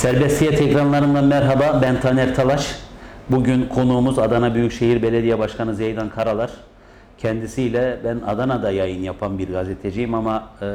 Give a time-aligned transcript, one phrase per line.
[0.00, 1.78] Serbestiyet ekranlarından merhaba.
[1.82, 2.76] Ben Taner Talaş.
[3.30, 6.50] Bugün konuğumuz Adana Büyükşehir Belediye Başkanı Zeydan Karalar.
[7.18, 10.66] Kendisiyle ben Adana'da yayın yapan bir gazeteciyim ama e,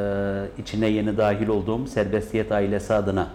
[0.61, 3.27] içine yeni dahil olduğum Serbestiyet ailesi adına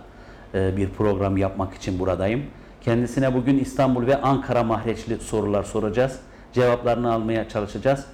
[0.55, 2.43] e, bir program yapmak için buradayım.
[2.81, 6.17] Kendisine bugün İstanbul ve Ankara mahreçli sorular soracağız.
[6.53, 8.05] Cevaplarını almaya çalışacağız.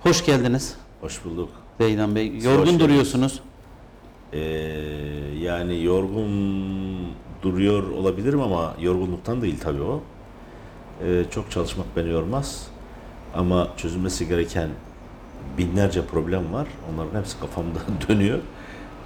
[0.00, 1.48] Hoş geldiniz Hoş bulduk.
[1.80, 2.36] Zeydan Bey.
[2.36, 2.80] Hoş Yorgun geldiniz.
[2.80, 3.40] duruyorsunuz.
[4.32, 4.38] Ee,
[5.40, 6.30] yani yorgun
[7.42, 10.00] duruyor olabilirim ama yorgunluktan değil tabii o.
[11.04, 12.66] Ee, çok çalışmak beni yormaz.
[13.34, 14.68] Ama çözülmesi gereken
[15.58, 16.68] binlerce problem var.
[16.94, 18.38] Onların hepsi kafamda dönüyor.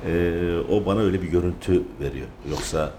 [0.07, 2.27] Ee, o bana öyle bir görüntü veriyor.
[2.51, 2.91] Yoksa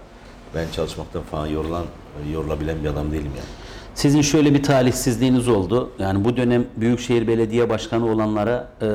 [0.54, 1.84] ben çalışmaktan falan yorulan,
[2.32, 3.48] yorulabilen bir adam değilim yani.
[3.94, 5.90] Sizin şöyle bir talihsizliğiniz oldu.
[5.98, 8.86] Yani bu dönem Büyükşehir Belediye Başkanı olanlara e,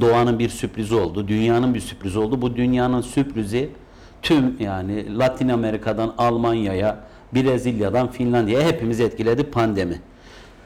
[0.00, 1.28] doğanın bir sürprizi oldu.
[1.28, 2.42] Dünyanın bir sürprizi oldu.
[2.42, 3.70] Bu dünyanın sürprizi
[4.22, 10.00] tüm yani Latin Amerika'dan Almanya'ya, Brezilya'dan Finlandiya'ya hepimizi etkiledi pandemi.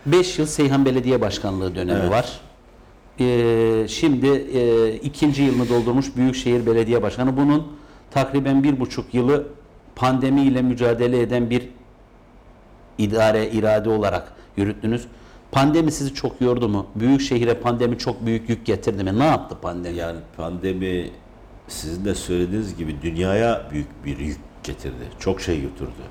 [0.06, 2.10] 5 yıl Seyhan Belediye Başkanlığı dönemi Evet.
[2.10, 2.40] var.
[3.20, 7.36] E, şimdi e, ikinci yılını doldurmuş Büyükşehir Belediye Başkanı.
[7.36, 7.66] Bunun
[8.10, 9.46] takriben bir buçuk yılı
[9.96, 11.68] pandemiyle mücadele eden bir
[12.98, 15.06] idare, irade olarak yürüttünüz.
[15.52, 16.86] Pandemi sizi çok yordu mu?
[16.94, 19.18] Büyük şehire pandemi çok büyük yük getirdi mi?
[19.18, 19.96] Ne yaptı pandemi?
[19.96, 21.10] Yani pandemi
[21.68, 25.04] sizin de söylediğiniz gibi dünyaya büyük bir yük getirdi.
[25.18, 26.02] Çok şey götürdü.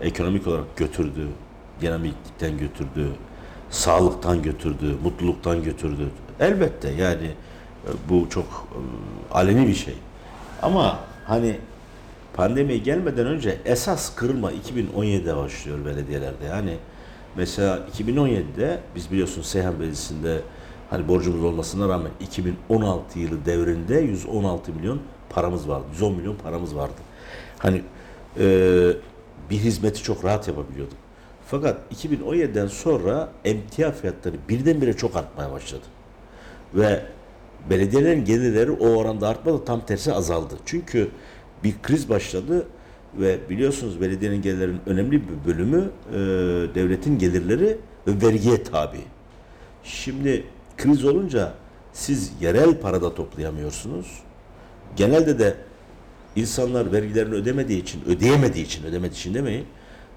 [0.00, 1.28] Ekonomik olarak götürdü.
[1.80, 3.08] Dinamiklikten götürdü.
[3.70, 4.94] Sağlıktan götürdü.
[5.04, 6.10] Mutluluktan götürdü.
[6.40, 7.26] Elbette yani
[7.86, 8.78] e, bu çok e,
[9.34, 9.94] aleni bir şey.
[10.62, 11.56] Ama hani
[12.34, 16.44] pandemi gelmeden önce esas kırılma 2017'de başlıyor belediyelerde.
[16.44, 16.76] Yani
[17.36, 20.40] mesela 2017'de biz biliyorsunuz Seyhan Belediyesi'nde
[20.90, 25.84] hani borcumuz olmasına rağmen 2016 yılı devrinde 116 milyon paramız vardı.
[25.92, 26.94] 110 milyon paramız vardı.
[27.58, 27.82] Hani
[28.38, 28.46] e,
[29.50, 30.96] bir hizmeti çok rahat yapabiliyorduk.
[31.46, 35.84] Fakat 2017'den sonra emtia fiyatları birdenbire çok artmaya başladı.
[36.74, 37.02] Ve
[37.70, 40.54] belediyelerin gelirleri o oranda artmadı tam tersi azaldı.
[40.64, 41.08] Çünkü
[41.64, 42.66] bir kriz başladı
[43.20, 46.14] ve biliyorsunuz belediyenin gelirlerinin önemli bir bölümü e,
[46.74, 47.76] devletin gelirleri
[48.06, 48.98] ve vergiye tabi.
[49.84, 50.44] Şimdi
[50.76, 51.52] kriz olunca
[51.92, 54.06] siz yerel parada toplayamıyorsunuz.
[54.96, 55.54] Genelde de
[56.36, 59.66] insanlar vergilerini ödemediği için, ödeyemediği için, ödemediği için demeyin.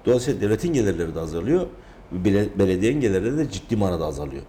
[0.06, 1.66] Dolayısıyla devletin gelirleri de azalıyor.
[2.12, 4.42] bele- Belediyenin gelirleri de ciddi manada azalıyor.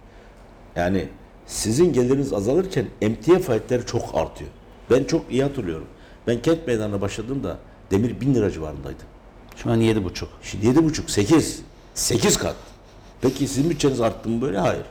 [0.76, 1.08] Yani
[1.46, 4.50] sizin geliriniz azalırken emtia fiyatları çok artıyor.
[4.90, 5.86] Ben çok iyi hatırlıyorum.
[6.26, 7.58] Ben kent meydanına başladığımda
[7.90, 9.02] demir bin lira civarındaydı.
[9.56, 10.28] Şu an yedi buçuk.
[10.42, 11.62] Şimdi yedi buçuk, sekiz.
[11.94, 12.56] Sekiz kat.
[13.20, 14.58] Peki sizin bütçeniz arttı mı böyle?
[14.58, 14.84] Hayır.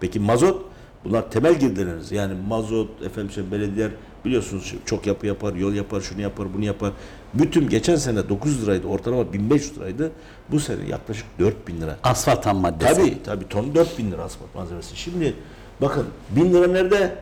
[0.00, 0.62] Peki mazot?
[1.04, 2.12] Bunlar temel girdileriniz.
[2.12, 3.92] Yani mazot, efendim şey, belediyeler
[4.24, 6.92] biliyorsunuz çok yapı yapar, yol yapar, şunu yapar, bunu yapar.
[7.34, 10.12] Bütün geçen sene 900 liraydı, ortalama 1500 liraydı.
[10.48, 11.98] Bu sene yaklaşık 4000 lira.
[12.02, 12.94] Asfalt ham maddesi.
[12.94, 14.96] Tabii tabii ton 4000 lira asfalt malzemesi.
[14.96, 15.34] Şimdi
[15.80, 17.18] bakın 1000 lira nerede?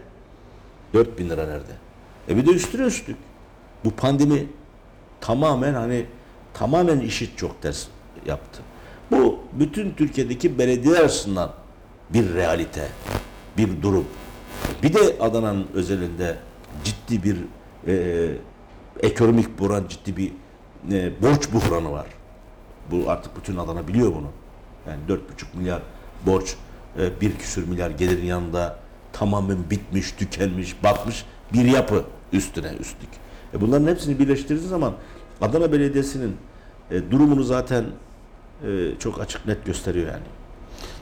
[0.94, 1.72] 4000 lira nerede?
[2.28, 3.16] E bir de üstüne üstlük.
[3.84, 4.46] Bu pandemi
[5.20, 6.06] tamamen hani
[6.54, 7.86] tamamen işi çok ters
[8.26, 8.62] yaptı.
[9.10, 11.52] Bu bütün Türkiye'deki belediyeler açısından
[12.10, 12.88] bir realite,
[13.56, 14.04] bir durum.
[14.82, 16.36] Bir de Adana'nın özelinde
[16.84, 17.36] ciddi bir
[17.86, 18.32] e,
[19.00, 20.32] ekonomik buhran, ciddi bir
[20.92, 22.06] e, borç buhranı var.
[22.90, 24.28] Bu artık bütün Adana biliyor bunu.
[24.88, 25.18] Yani 4,5
[25.54, 25.82] milyar
[26.26, 26.54] borç,
[26.98, 28.78] e, bir küsür milyar gelirin yanında
[29.12, 33.10] tamamen bitmiş, tükenmiş, batmış bir yapı üstüne üstlük.
[33.54, 34.92] E bunların hepsini birleştirdiğiniz zaman
[35.40, 36.36] Adana Belediyesi'nin
[36.90, 37.84] e, durumunu zaten
[38.66, 40.22] e, çok açık net gösteriyor yani.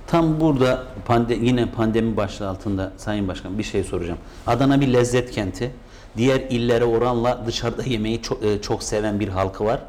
[0.07, 4.19] Tam burada pande yine pandemi başlığı altında Sayın Başkan bir şey soracağım.
[4.47, 5.71] Adana bir lezzet kenti.
[6.17, 9.81] Diğer illere oranla dışarıda yemeği çok, e, çok seven bir halkı var.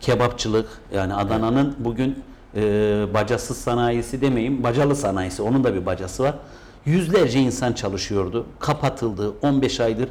[0.00, 2.24] Kebapçılık yani Adana'nın bugün
[2.54, 2.60] e,
[3.14, 6.34] bacasız sanayisi demeyeyim bacalı sanayisi onun da bir bacası var.
[6.86, 8.46] Yüzlerce insan çalışıyordu.
[8.60, 9.32] Kapatıldı.
[9.42, 10.08] 15 aydır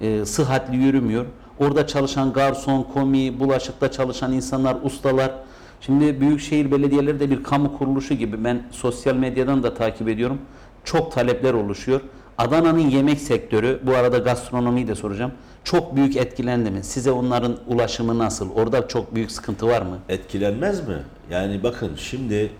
[0.00, 1.26] e, sıhhatli yürümüyor.
[1.58, 5.32] Orada çalışan garson, komi, bulaşıkta çalışan insanlar, ustalar.
[5.80, 10.38] Şimdi büyükşehir belediyeleri de bir kamu kuruluşu gibi ben sosyal medyadan da takip ediyorum.
[10.84, 12.00] Çok talepler oluşuyor.
[12.38, 15.32] Adana'nın yemek sektörü, bu arada gastronomiyi de soracağım.
[15.64, 16.84] Çok büyük etkilendi mi?
[16.84, 18.50] Size onların ulaşımı nasıl?
[18.50, 19.98] Orada çok büyük sıkıntı var mı?
[20.08, 20.96] Etkilenmez mi?
[21.30, 22.50] Yani bakın şimdi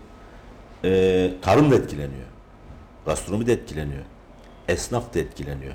[0.84, 2.26] e, tarım da etkileniyor.
[3.06, 4.02] Gastronomi de etkileniyor.
[4.68, 5.74] Esnaf da etkileniyor.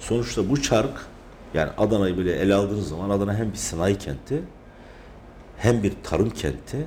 [0.00, 1.06] Sonuçta bu çark
[1.54, 4.42] yani Adana'yı böyle ele aldığınız zaman Adana hem bir sanayi kenti
[5.56, 6.86] hem bir tarım kenti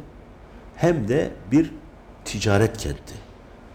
[0.75, 1.71] hem de bir
[2.25, 3.13] ticaret kenti.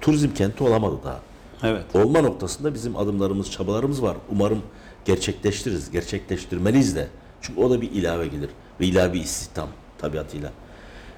[0.01, 1.21] Turizm kenti olamadı daha.
[1.63, 1.85] Evet.
[1.95, 4.17] Olma noktasında bizim adımlarımız, çabalarımız var.
[4.31, 4.63] Umarım
[5.05, 7.09] gerçekleştiririz, gerçekleştirmeliyiz de.
[7.41, 8.51] Çünkü o da bir ilave gelir
[8.81, 9.69] ve ilave bir istihdam
[9.99, 10.53] tabiatıyla.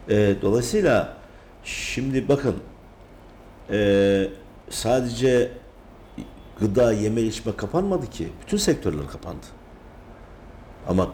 [0.08, 1.16] Ee, dolayısıyla
[1.64, 2.54] şimdi bakın
[3.70, 4.28] ee,
[4.70, 5.52] sadece
[6.60, 8.28] gıda, yeme, içme kapanmadı ki.
[8.42, 9.46] Bütün sektörler kapandı.
[10.88, 11.08] Ama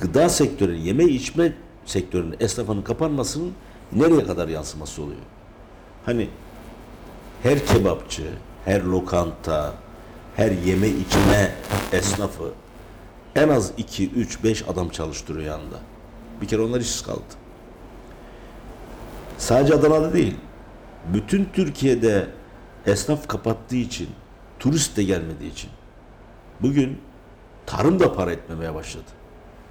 [0.00, 1.52] gıda sektörü, yeme içme
[1.86, 3.52] sektörünün esnafının kapanmasının
[3.92, 5.20] nereye kadar yansıması oluyor?
[6.06, 6.28] Hani
[7.42, 8.30] her kebapçı,
[8.64, 9.74] her lokanta,
[10.36, 11.54] her yeme içme
[11.92, 12.52] esnafı
[13.36, 15.76] en az 2, 3, 5 adam çalıştırıyor yanında.
[16.42, 17.22] Bir kere onlar işsiz kaldı.
[19.38, 20.36] Sadece Adana'da değil.
[21.12, 22.26] Bütün Türkiye'de
[22.86, 24.08] esnaf kapattığı için,
[24.58, 25.70] turist de gelmediği için
[26.60, 26.98] bugün
[27.66, 29.04] tarım da para etmemeye başladı.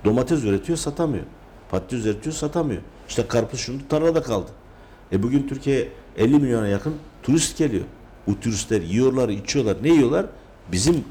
[0.05, 1.23] Domates üretiyor satamıyor.
[1.69, 2.81] Patates üretiyor satamıyor.
[3.09, 4.51] İşte karpuz şunu tarlada kaldı.
[5.11, 7.85] E bugün Türkiye 50 milyona yakın turist geliyor.
[8.27, 9.77] Bu turistler yiyorlar, içiyorlar.
[9.81, 10.25] Ne yiyorlar?
[10.71, 11.03] Bizim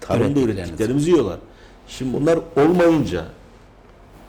[0.00, 1.38] tarımda ürettiklerimizi yiyorlar.
[1.88, 3.24] Şimdi bunlar olmayınca,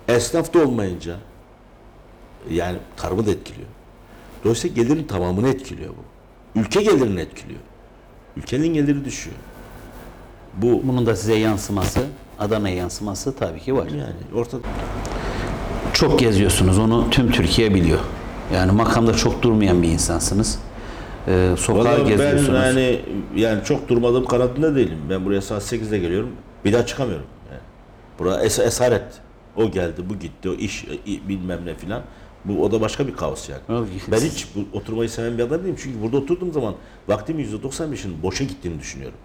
[0.07, 1.15] esnaf da olmayınca
[2.49, 3.67] yani tarımı da etkiliyor.
[4.43, 6.59] Dolayısıyla gelirin tamamını etkiliyor bu.
[6.59, 7.59] Ülke gelirini etkiliyor.
[8.37, 9.35] Ülkenin geliri düşüyor.
[10.57, 11.99] Bu Bunun da size yansıması,
[12.39, 13.87] Adana'ya yansıması tabii ki var.
[13.87, 14.61] yani ortada.
[15.93, 17.99] Çok geziyorsunuz onu tüm Türkiye biliyor.
[18.53, 20.59] Yani makamda çok durmayan bir insansınız.
[21.27, 22.59] Ee, sokağa Vallahi ben geziyorsunuz.
[22.65, 22.99] yani
[23.35, 24.97] yani çok durmadığım kanadında değilim.
[25.09, 26.29] Ben buraya saat 8'de geliyorum.
[26.65, 27.25] Bir daha çıkamıyorum.
[27.51, 27.61] Yani.
[28.19, 29.03] Burası es esaret.
[29.55, 32.01] O geldi, bu gitti, o iş i- bilmem ne filan.
[32.45, 33.61] Bu o da başka bir kaos yani.
[33.69, 35.75] Yok, Ben hiç bu, oturmayı seven bir adam değilim.
[35.83, 36.75] Çünkü burada oturduğum zaman
[37.07, 39.17] vaktimin %95'inin boşa gittiğini düşünüyorum.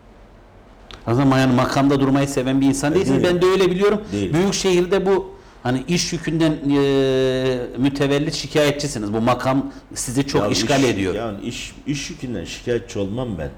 [1.07, 3.23] Ama yani makamda durmayı seven bir insan değilsiniz.
[3.23, 3.35] Değilim.
[3.35, 4.01] Ben de öyle biliyorum.
[4.13, 4.35] Değilim.
[4.35, 5.31] Büyük şehirde bu
[5.63, 9.13] hani iş yükünden e, mütevellit şikayetçisiniz.
[9.13, 11.15] Bu makam sizi çok Ya işgal iş- ediyor.
[11.15, 13.51] Yani iş, iş yükünden şikayetçi olmam ben.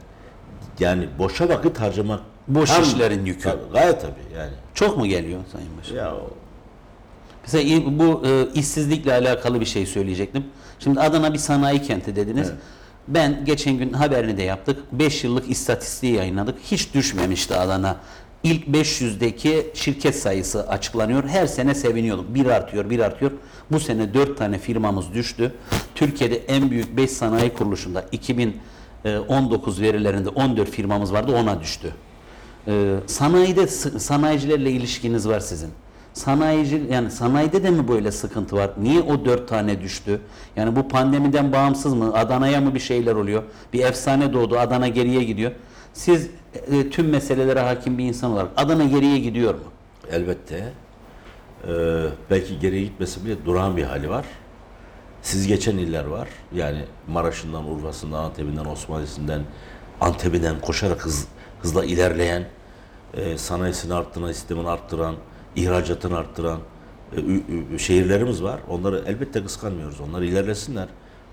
[0.81, 2.21] Yani boşa vakit harcamak.
[2.49, 3.43] Boş Tam- işlerin yükü.
[3.43, 4.53] Tabii, gayet tabii yani.
[4.75, 5.97] Çok mu geliyor Sayın Başkan?
[5.97, 6.15] Ya
[7.43, 10.45] Mesela bu e, işsizlikle alakalı bir şey söyleyecektim.
[10.79, 12.49] Şimdi Adana bir sanayi kenti dediniz.
[12.49, 12.61] Evet.
[13.09, 14.79] Ben geçen gün haberini de yaptık.
[14.93, 16.59] 5 yıllık istatistiği yayınladık.
[16.65, 17.97] Hiç düşmemişti Adana.
[18.43, 21.29] İlk 500'deki şirket sayısı açıklanıyor.
[21.29, 22.35] Her sene seviniyorduk.
[22.35, 23.31] Bir artıyor, bir artıyor.
[23.73, 25.55] Bu sene 4 tane firmamız düştü.
[25.95, 31.33] Türkiye'de en büyük 5 sanayi kuruluşunda 2019 verilerinde 14 firmamız vardı.
[31.33, 31.95] Ona düştü.
[32.69, 35.71] Ee, sanayide sanayicilerle ilişkiniz var sizin.
[36.15, 38.71] Sanayici yani sanayide de mi böyle sıkıntı var?
[38.81, 40.21] Niye o dört tane düştü?
[40.57, 42.15] Yani bu pandemiden bağımsız mı?
[42.15, 43.43] Adana'ya mı bir şeyler oluyor?
[43.73, 44.59] Bir efsane doğdu.
[44.59, 45.53] Adana geriye gidiyor.
[45.93, 46.31] Siz
[46.73, 49.61] e, tüm meselelere hakim bir insan olarak Adana geriye gidiyor mu?
[50.11, 50.73] elbette.
[51.69, 51.71] Ee,
[52.31, 54.25] belki geriye gitmesi bile duran bir hali var.
[55.23, 56.29] Siz geçen iller var.
[56.55, 59.43] Yani Maraş'ından, Urfa'sından, Antep'inden, Osmanlı'sından,
[60.01, 61.27] Antep'inden koşarak hız,
[61.63, 62.45] hızla ilerleyen,
[63.15, 65.15] e, sanayisini arttıran, sistemini arttıran,
[65.57, 66.59] ihracatını arttıran
[67.75, 68.61] e, şehirlerimiz var.
[68.69, 70.01] Onları elbette kıskanmıyoruz.
[70.01, 70.89] Onlar ilerlesinler.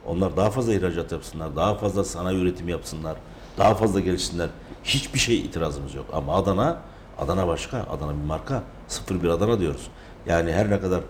[0.05, 3.17] Onlar daha fazla ihracat yapsınlar, daha fazla sanayi üretimi yapsınlar,
[3.57, 4.49] daha fazla gelişsinler.
[4.83, 6.05] Hiçbir şey itirazımız yok.
[6.13, 6.81] Ama Adana,
[7.17, 7.77] Adana başka.
[7.77, 8.63] Adana bir marka.
[9.09, 9.87] 01 Adana diyoruz.
[10.25, 11.01] Yani her ne kadar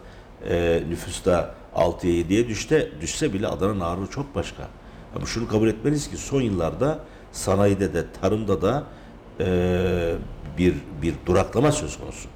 [0.49, 4.67] e, nüfusta 6'ya 7'ye düşse, düşse bile Adana'nın ağırlığı çok başka.
[5.15, 6.99] Ama şunu kabul etmeliyiz ki son yıllarda
[7.31, 8.83] sanayide de tarımda da
[9.39, 10.15] e,
[10.57, 12.29] bir bir duraklama söz konusu.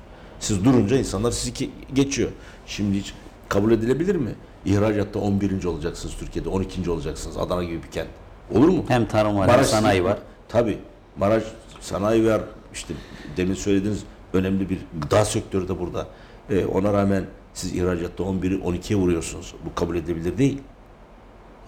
[0.43, 2.29] Siz durunca insanlar sizi ki- geçiyor.
[2.67, 3.13] Şimdi hiç
[3.49, 4.31] kabul edilebilir mi?
[4.65, 5.65] İhracatta 11.
[5.65, 6.91] olacaksınız Türkiye'de, 12.
[6.91, 8.07] olacaksınız Adana gibi bir kent.
[8.55, 8.83] Olur mu?
[8.87, 10.17] Hem tarım var hem sanayi var.
[10.49, 10.77] Tabii.
[11.17, 11.43] Maraş
[11.81, 12.41] sanayi var.
[12.73, 12.93] İşte
[13.37, 16.07] demin söylediğiniz önemli bir gıda sektörü de burada.
[16.49, 19.53] Ee, ona rağmen siz ihracatta 11'i 12'ye vuruyorsunuz.
[19.65, 20.61] Bu kabul edilebilir değil.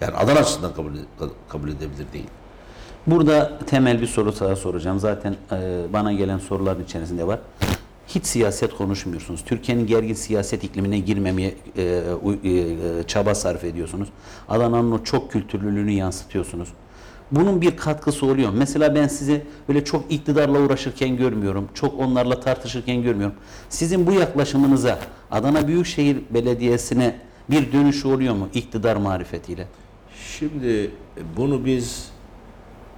[0.00, 0.90] Yani Adana açısından kabul,
[1.48, 2.26] kabul edebilir değil.
[3.06, 4.98] Burada temel bir soru sana soracağım.
[4.98, 7.40] Zaten e, bana gelen soruların içerisinde var.
[8.08, 9.44] Hiç siyaset konuşmuyorsunuz.
[9.44, 12.02] Türkiye'nin gergin siyaset iklimine girmemeye e,
[12.44, 14.08] e, çaba sarf ediyorsunuz.
[14.48, 16.68] Adana'nın o çok kültürlülüğünü yansıtıyorsunuz.
[17.30, 18.50] Bunun bir katkısı oluyor.
[18.54, 21.68] Mesela ben sizi böyle çok iktidarla uğraşırken görmüyorum.
[21.74, 23.36] Çok onlarla tartışırken görmüyorum.
[23.68, 24.98] Sizin bu yaklaşımınıza
[25.30, 27.16] Adana Büyükşehir Belediyesi'ne
[27.50, 29.66] bir dönüşü oluyor mu iktidar marifetiyle?
[30.38, 30.90] Şimdi
[31.36, 32.08] bunu biz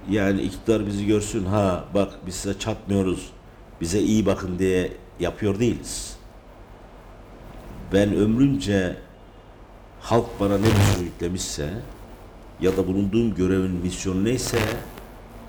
[0.09, 3.29] yani iktidar bizi görsün ha bak biz size çatmıyoruz
[3.81, 6.15] bize iyi bakın diye yapıyor değiliz.
[7.93, 8.95] Ben ömrümce
[10.01, 11.69] halk bana ne mission yüklemişse
[12.61, 14.59] ya da bulunduğum görevin misyonu neyse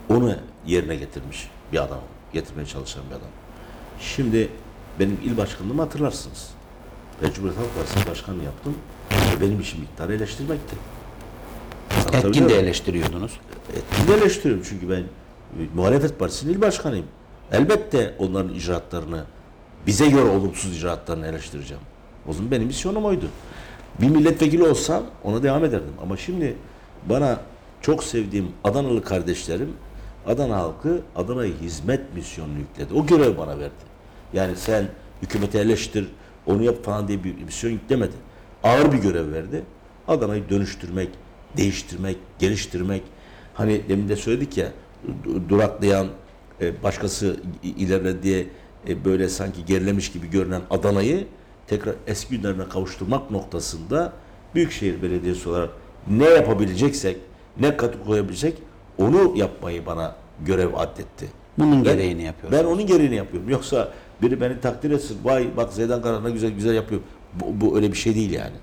[0.08, 0.34] onu
[0.66, 2.00] yerine getirmiş bir adam.
[2.32, 3.28] Getirmeye çalışan bir adam.
[4.00, 4.48] Şimdi
[5.00, 6.50] benim il başkanlığımı hatırlarsınız.
[7.22, 8.74] Ben Cumhuriyet Halk Partisi başkanlığı yaptım.
[9.40, 10.76] Benim işim iktidarı eleştirmekti.
[12.12, 13.40] Etkin de eleştiriyordunuz.
[13.76, 15.04] Etkin de eleştiriyorum çünkü ben
[15.74, 17.06] muhalefet partisinin il başkanıyım.
[17.52, 19.24] Elbette onların icraatlarını
[19.86, 21.82] bize göre olumsuz icraatlarını eleştireceğim.
[22.28, 23.24] O zaman benim misyonum oydu.
[24.00, 25.92] Bir milletvekili olsam ona devam ederdim.
[26.02, 26.56] Ama şimdi
[27.08, 27.40] bana
[27.80, 29.72] çok sevdiğim Adanalı kardeşlerim
[30.26, 32.94] Adana halkı Adana'ya hizmet misyonunu yükledi.
[32.94, 33.90] O görev bana verdi.
[34.32, 34.84] Yani sen
[35.22, 36.08] hükümeti eleştir,
[36.46, 38.12] onu yap falan diye bir misyon yüklemedi.
[38.64, 39.62] Ağır bir görev verdi.
[40.08, 41.08] Adana'yı dönüştürmek,
[41.56, 43.02] değiştirmek, geliştirmek.
[43.54, 44.68] Hani demin de söyledik ya
[45.24, 46.06] du- duraklayan
[46.60, 48.46] e, başkası i- ileride diye
[48.88, 51.26] e, böyle sanki gerilemiş gibi görünen Adana'yı
[51.66, 54.12] tekrar eski günlerine kavuşturmak noktasında
[54.54, 55.70] Büyükşehir Belediyesi olarak
[56.10, 57.16] ne yapabileceksek,
[57.60, 58.54] ne katkı koyabilecek
[58.98, 60.14] onu yapmayı bana
[60.46, 61.26] görev addetti.
[61.58, 62.52] Bunun Ben- gereğini yapıyor.
[62.52, 63.48] Ben onun gereğini yapıyorum.
[63.48, 63.88] Yoksa
[64.22, 65.18] biri beni takdir etsin.
[65.24, 67.00] Vay bak Zeydan Kara ne güzel güzel yapıyor.
[67.34, 68.56] Bu, bu öyle bir şey değil yani.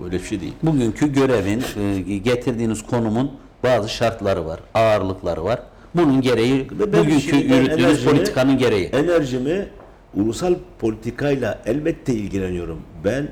[0.00, 0.52] Böyle bir şey değil.
[0.62, 1.62] Bugünkü görevin,
[2.08, 3.30] e, getirdiğiniz konumun
[3.64, 5.62] bazı şartları var, ağırlıkları var.
[5.94, 8.84] Bunun gereği, Ve ben bugünkü şimdi yürüttüğünüz enerjimi- politikanın gereği.
[8.86, 9.68] Enerjimi
[10.14, 12.80] ulusal politikayla elbette ilgileniyorum.
[13.04, 13.28] Ben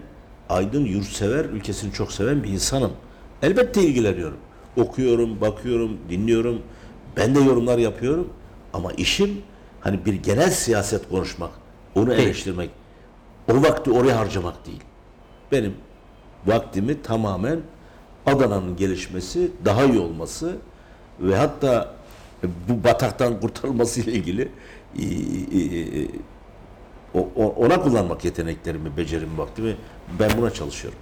[0.49, 2.93] aydın yurtsever, ülkesini çok seven bir insanım.
[3.43, 4.37] Elbette ilgileniyorum.
[4.77, 6.63] Okuyorum, bakıyorum, dinliyorum.
[7.17, 8.29] Ben de yorumlar yapıyorum.
[8.73, 9.43] Ama işim
[9.81, 11.51] hani bir genel siyaset konuşmak,
[11.95, 12.19] onu Değil.
[12.21, 12.71] eleştirmek,
[13.53, 14.81] o vakti oraya harcamak değil.
[15.53, 15.75] Benim
[16.47, 17.59] vaktimi tamamen
[18.27, 20.57] Adana'nın gelişmesi, daha iyi olması
[21.21, 21.95] ve hatta
[22.43, 24.49] bu bataktan kurtarılması ile ilgili
[24.99, 27.21] e, e, e,
[27.57, 29.77] ona kullanmak yeteneklerimi, becerimi, vaktimi
[30.19, 30.99] ben buna çalışıyorum.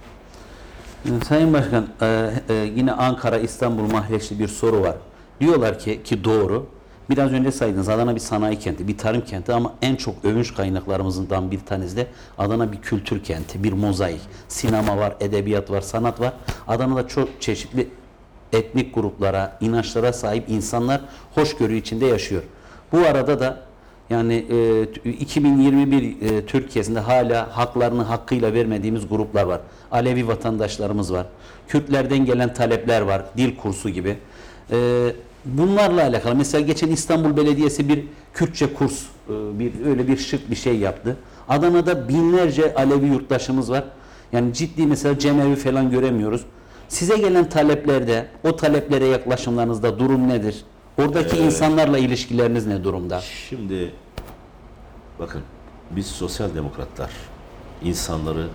[1.27, 4.95] Sayın Başkan, e, e, yine Ankara İstanbul mahreçli bir soru var.
[5.39, 6.65] Diyorlar ki ki doğru.
[7.09, 11.51] Biraz önce saydınız Adana bir sanayi kenti, bir tarım kenti ama en çok övünç kaynaklarımızdan
[11.51, 14.21] bir tanesi de Adana bir kültür kenti, bir mozaik.
[14.47, 16.33] Sinema var, edebiyat var, sanat var.
[16.67, 17.87] Adana'da çok çeşitli
[18.53, 21.01] etnik gruplara, inançlara sahip insanlar
[21.35, 22.43] hoşgörü içinde yaşıyor.
[22.91, 23.59] Bu arada da
[24.09, 29.61] yani e, t- 2021 e, Türkiye'sinde hala haklarını hakkıyla vermediğimiz gruplar var.
[29.91, 31.25] Alevi vatandaşlarımız var.
[31.67, 33.25] Kürtlerden gelen talepler var.
[33.37, 34.17] Dil kursu gibi.
[34.71, 34.77] E,
[35.45, 38.03] bunlarla alakalı mesela geçen İstanbul Belediyesi bir
[38.33, 41.17] Kürtçe kurs e, bir öyle bir şık bir şey yaptı.
[41.49, 43.83] Adana'da binlerce Alevi yurttaşımız var.
[44.31, 46.45] Yani ciddi mesela cemevi falan göremiyoruz.
[46.89, 50.63] Size gelen taleplerde, o taleplere yaklaşımlarınızda durum nedir?
[50.97, 53.21] Oradaki insanlarla ilişkileriniz ne durumda?
[53.49, 53.93] Şimdi
[55.19, 55.41] bakın
[55.91, 57.11] biz sosyal demokratlar
[57.83, 58.47] insanları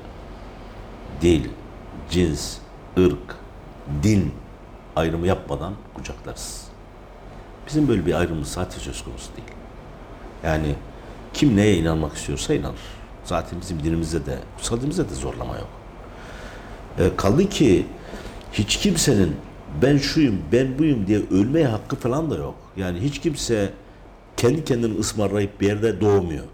[1.21, 1.45] dil,
[2.11, 2.57] cins,
[2.99, 3.37] ırk,
[4.03, 4.33] din
[4.97, 6.64] ayrımı yapmadan kucaklarız.
[7.67, 9.49] Bizim böyle bir ayrımımız zaten söz konusu değil.
[10.45, 10.75] Yani
[11.35, 12.81] kim neye inanmak istiyorsa inanır.
[13.25, 15.69] Zaten bizim dinimizde de, kutsal dinimizde de zorlama yok.
[16.99, 17.87] E, kaldı ki
[18.54, 19.37] hiç kimsenin
[19.82, 22.54] ben şuyum, ben buyum diye ölmeye hakkı falan da yok.
[22.76, 23.70] Yani hiç kimse
[24.37, 26.44] kendi kendini ısmarlayıp bir yerde doğmuyor.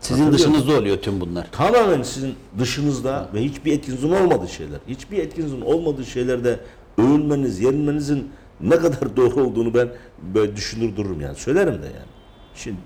[0.00, 1.46] Sizin dışınızda oluyor tüm bunlar.
[1.52, 4.78] Tamamen sizin dışınızda ve hiçbir etkinizin olmadığı şeyler.
[4.88, 6.60] Hiçbir etkinizin olmadığı şeylerde
[6.98, 9.88] övünmeniz, yerinmenizin ne kadar doğru olduğunu ben
[10.34, 11.36] böyle düşünür dururum yani.
[11.36, 12.10] Söylerim de yani.
[12.54, 12.76] Şimdi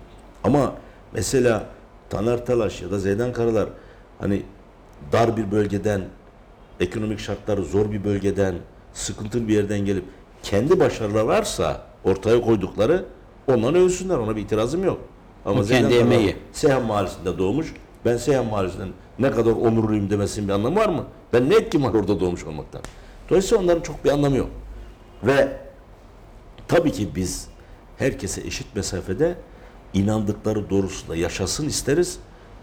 [0.45, 0.75] ama
[1.13, 1.67] mesela
[2.11, 3.69] Taner Talaş ya da Zeydan Karalar
[4.19, 4.43] hani
[5.13, 6.03] dar bir bölgeden,
[6.81, 8.55] ekonomik şartları zor bir bölgeden,
[8.93, 10.05] sıkıntılı bir yerden gelip
[10.43, 13.05] kendi başarıları varsa ortaya koydukları
[13.47, 14.19] ondan övsünler.
[14.19, 14.99] Ona bir itirazım yok.
[15.45, 16.37] Ama O kendi emeği.
[16.53, 17.75] Seyhan Mahallesi'nde doğmuş.
[18.05, 21.05] Ben Seyhan Mahallesi'nden ne kadar onurluyum demesinin bir anlamı var mı?
[21.33, 22.81] Ben ne etkim var orada doğmuş olmaktan?
[23.31, 24.49] Dolayısıyla onların çok bir anlamı yok.
[25.23, 25.59] Ve
[26.69, 27.49] tabii ki biz
[27.99, 29.35] herkese eşit mesafede
[29.95, 32.19] inandıkları doğrusunda yaşasın isteriz.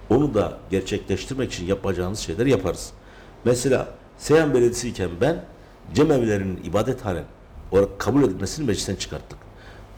[0.09, 2.91] Onu da gerçekleştirmek için yapacağımız şeyler yaparız.
[3.45, 5.43] Mesela Seyhan Belediyesi iken ben
[5.93, 7.23] cemevlerinin ibadethane
[7.71, 9.39] olarak kabul edilmesini meclisten çıkarttık.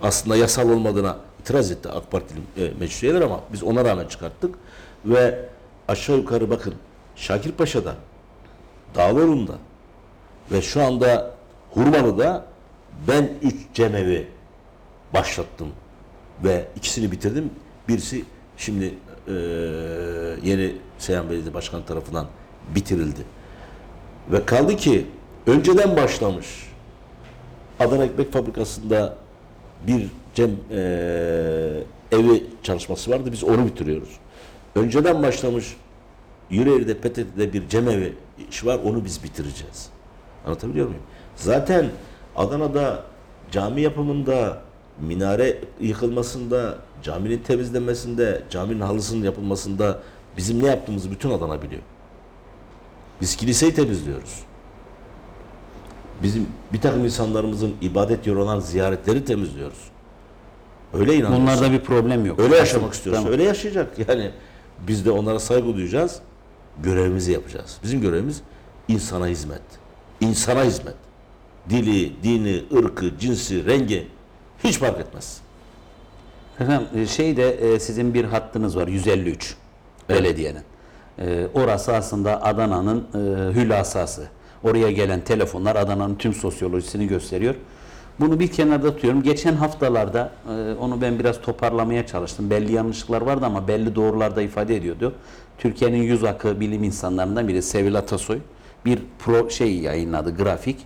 [0.01, 4.55] Aslında yasal olmadığına itiraz etti AK Partili e, meclis üyeleri ama biz ona rağmen çıkarttık.
[5.05, 5.45] Ve
[5.87, 6.73] aşağı yukarı bakın
[7.15, 7.95] Şakirpaşa'da,
[8.95, 9.53] Dağlıoğlu'nda
[10.51, 11.35] ve şu anda
[11.71, 12.45] Hurmalı'da
[13.07, 14.27] ben üç cemevi
[15.13, 15.67] başlattım
[16.43, 17.49] ve ikisini bitirdim.
[17.87, 18.25] Birisi
[18.57, 18.85] şimdi
[19.27, 19.33] eee,
[20.43, 22.27] yeni Seyhan Belediye Başkanı tarafından
[22.75, 23.21] bitirildi.
[24.31, 25.05] Ve kaldı ki
[25.47, 26.47] önceden başlamış
[27.79, 29.15] Adana Ekmek Fabrikası'nda
[29.87, 30.77] bir cem eee,
[32.11, 33.29] evi çalışması vardı.
[33.31, 34.09] Biz onu bitiriyoruz.
[34.75, 35.75] Önceden başlamış
[36.49, 38.13] Yüreğir'de PTT'de bir cemevi
[38.49, 38.79] iş var.
[38.85, 39.89] Onu biz bitireceğiz.
[40.45, 41.01] Anlatabiliyor muyum?
[41.35, 41.85] Zaten
[42.35, 43.03] Adana'da
[43.51, 44.61] cami yapımında,
[45.01, 49.99] minare yıkılmasında, caminin temizlenmesinde, caminin halısının yapılmasında
[50.37, 51.81] bizim ne yaptığımızı bütün Adana biliyor.
[53.21, 54.39] Biz kiliseyi temizliyoruz.
[56.23, 59.79] Bizim bir takım insanlarımızın ibadet yeri olan ziyaretleri temizliyoruz.
[60.93, 62.39] Öyle inanıyorsa, Bunlarda bir problem yok.
[62.39, 63.31] öyle yaşamak istiyorsa Tamam.
[63.33, 63.99] öyle yaşayacak.
[64.07, 64.31] Yani
[64.87, 66.19] biz de onlara saygı duyacağız.
[66.83, 67.77] Görevimizi yapacağız.
[67.83, 68.41] Bizim görevimiz
[68.87, 69.61] insana hizmet.
[70.21, 70.93] İnsana hizmet.
[71.69, 74.07] Dili, dini, ırkı, cinsi, rengi
[74.63, 75.41] hiç fark etmez.
[76.59, 79.55] Efendim e, şeyde e, sizin bir hattınız var 153
[80.09, 80.63] belediyenin.
[81.19, 83.17] E, Orası aslında Adana'nın e,
[83.53, 84.27] hülasası.
[84.63, 87.55] Oraya gelen telefonlar Adana'nın tüm sosyolojisini gösteriyor.
[88.19, 89.23] Bunu bir kenarda tutuyorum.
[89.23, 92.49] Geçen haftalarda e, onu ben biraz toparlamaya çalıştım.
[92.49, 95.13] Belli yanlışlıklar vardı ama belli doğrular da ifade ediyordu.
[95.57, 98.39] Türkiye'nin yüz akı bilim insanlarından biri Sevil Atasoy
[98.85, 100.77] bir pro şey yayınladı grafik.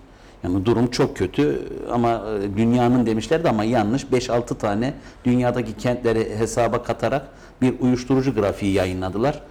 [0.44, 1.60] Yani durum çok kötü
[1.92, 2.10] ama
[2.44, 4.04] e, dünyanın demişlerdi ama yanlış.
[4.04, 4.94] 5-6 tane
[5.26, 7.28] dünyadaki kentleri hesaba katarak
[7.62, 9.42] bir uyuşturucu grafiği yayınladılar.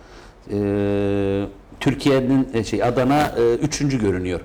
[0.52, 1.46] Ee,
[1.80, 4.40] Türkiye'nin e, şey Adana e, üçüncü görünüyor.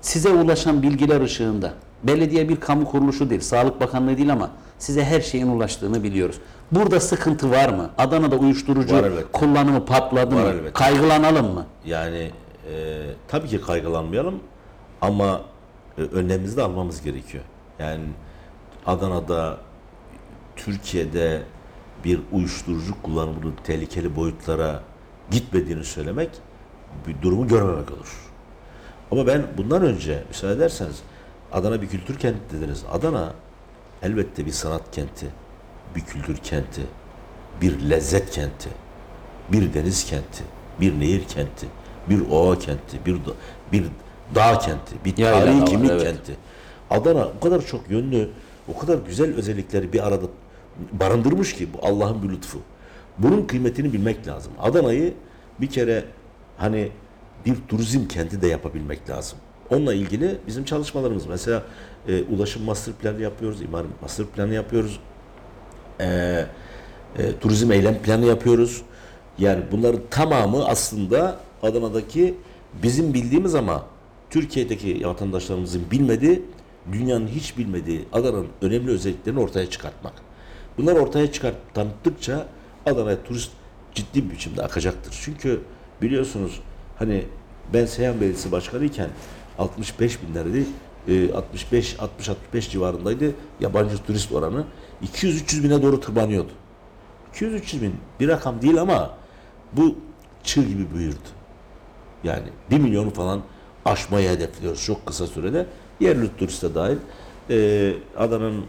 [0.00, 1.72] Size ulaşan bilgiler ışığında
[2.04, 6.36] belediye bir kamu kuruluşu değil, Sağlık Bakanlığı değil ama size her şeyin ulaştığını biliyoruz.
[6.72, 7.90] Burada sıkıntı var mı?
[7.98, 10.48] Adana'da uyuşturucu Var kullanımı patladı Var mı?
[10.48, 10.72] elbette.
[10.72, 11.66] Kaygılanalım mı?
[11.86, 12.30] Yani
[12.72, 14.34] e, tabii ki kaygılanmayalım
[15.00, 15.40] ama
[15.98, 17.44] e, önlemimizi de almamız gerekiyor.
[17.78, 18.04] Yani
[18.86, 19.56] Adana'da,
[20.56, 21.42] Türkiye'de
[22.04, 24.82] bir uyuşturucu kullanımının tehlikeli boyutlara
[25.30, 26.30] gitmediğini söylemek
[27.06, 28.30] bir durumu görmemek olur.
[29.10, 31.02] Ama ben bundan önce müsaade ederseniz
[31.52, 32.84] Adana bir kültür kenti dediniz.
[32.92, 33.32] Adana
[34.02, 35.26] elbette bir sanat kenti,
[35.96, 36.82] bir kültür kenti,
[37.60, 38.68] bir lezzet kenti,
[39.52, 40.44] bir deniz kenti,
[40.80, 41.66] bir nehir kenti,
[42.10, 43.34] bir ova kenti, bir da-
[43.72, 43.84] bir
[44.34, 46.02] dağ kenti, bir tarihi var, kimlik evet.
[46.02, 46.36] kenti.
[46.90, 48.30] Adana o kadar çok yönlü,
[48.74, 50.26] o kadar güzel özellikleri bir arada
[50.92, 52.58] barındırmış ki bu Allah'ın bir lütfu.
[53.22, 54.52] Bunun kıymetini bilmek lazım.
[54.58, 55.14] Adana'yı
[55.60, 56.04] bir kere
[56.56, 56.88] hani
[57.46, 59.38] bir turizm kenti de yapabilmek lazım.
[59.70, 61.62] Onunla ilgili bizim çalışmalarımız mesela
[62.08, 65.00] e, ulaşım master planı yapıyoruz, imar master planı yapıyoruz
[66.00, 66.06] e,
[67.18, 68.82] e, turizm eylem planı yapıyoruz.
[69.38, 72.34] Yani bunların tamamı aslında Adana'daki
[72.82, 73.84] bizim bildiğimiz ama
[74.30, 76.42] Türkiye'deki vatandaşlarımızın bilmediği,
[76.92, 80.12] dünyanın hiç bilmediği Adana'nın önemli özelliklerini ortaya çıkartmak.
[80.78, 82.46] Bunlar ortaya çıkart tanıttıkça
[82.86, 83.50] Adana'ya turist
[83.94, 85.20] ciddi bir biçimde akacaktır.
[85.24, 85.60] Çünkü
[86.02, 86.60] biliyorsunuz
[86.98, 87.24] hani
[87.74, 88.48] ben Seyhan Belediyesi
[89.58, 90.66] 65 binlerdi.
[91.34, 94.64] 65 60 65 civarındaydı yabancı turist oranı.
[95.02, 96.52] 200 300 bine doğru tırmanıyordu.
[97.34, 99.10] 200 300 bin bir rakam değil ama
[99.72, 99.96] bu
[100.42, 101.28] çığ gibi büyürdü.
[102.24, 103.40] Yani 1 milyonu falan
[103.84, 105.66] aşmayı hedefliyoruz çok kısa sürede.
[106.00, 106.96] Yerli turiste dahil
[107.50, 108.64] e, Adana'nın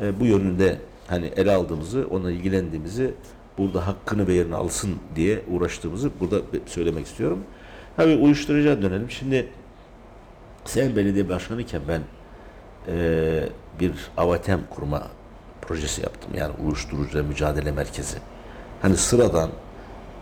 [0.00, 3.14] e, bu yönünde hani ele aldığımızı, ona ilgilendiğimizi,
[3.62, 7.38] burada hakkını ve yerini alsın diye uğraştığımızı burada söylemek istiyorum.
[7.96, 9.10] Tabii uyuşturucuya dönelim.
[9.10, 9.48] Şimdi
[10.64, 12.00] sen belediye başkanı iken ben
[12.88, 13.48] e,
[13.80, 15.08] bir avatem kurma
[15.62, 16.30] projesi yaptım.
[16.34, 18.18] Yani uyuşturucuyla mücadele merkezi.
[18.82, 19.50] Hani sıradan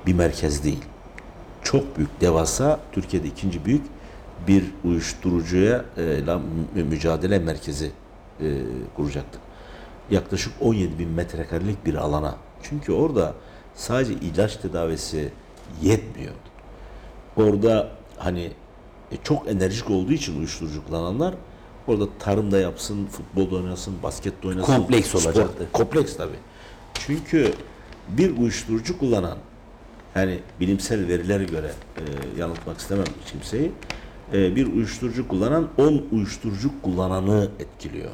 [0.06, 0.84] bir merkez değil.
[1.62, 3.82] Çok büyük, devasa, Türkiye'de ikinci büyük
[4.48, 5.84] bir uyuşturucuya
[6.76, 7.90] e, mücadele merkezi
[8.40, 8.46] e,
[8.96, 9.40] kuracaktık.
[10.10, 12.36] Yaklaşık 17 bin metrekarelik bir alana.
[12.62, 13.34] Çünkü orada
[13.74, 15.32] sadece ilaç tedavisi
[15.82, 16.34] yetmiyor.
[17.36, 18.50] Orada hani
[19.12, 21.34] e, çok enerjik olduğu için uyuşturucu kullananlar
[21.86, 24.76] orada tarımda yapsın, futbolda oynasın, baskette oynasın.
[24.76, 25.66] Kompleks olacaktı.
[25.72, 26.38] Kompleks tabii.
[26.94, 27.52] Çünkü
[28.08, 29.38] bir uyuşturucu kullanan
[30.14, 32.02] yani bilimsel verilere göre e,
[32.40, 33.72] yanıltmak istemem kimseyi.
[34.32, 38.10] e, bir uyuşturucu kullanan 10 uyuşturucu kullananı etkiliyor.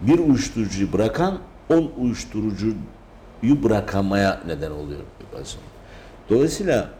[0.00, 1.38] Bir uyuşturucuyu bırakan
[1.70, 2.74] 10 uyuşturucuyu
[3.42, 5.00] bırakamaya neden oluyor.
[6.30, 6.90] Dolayısıyla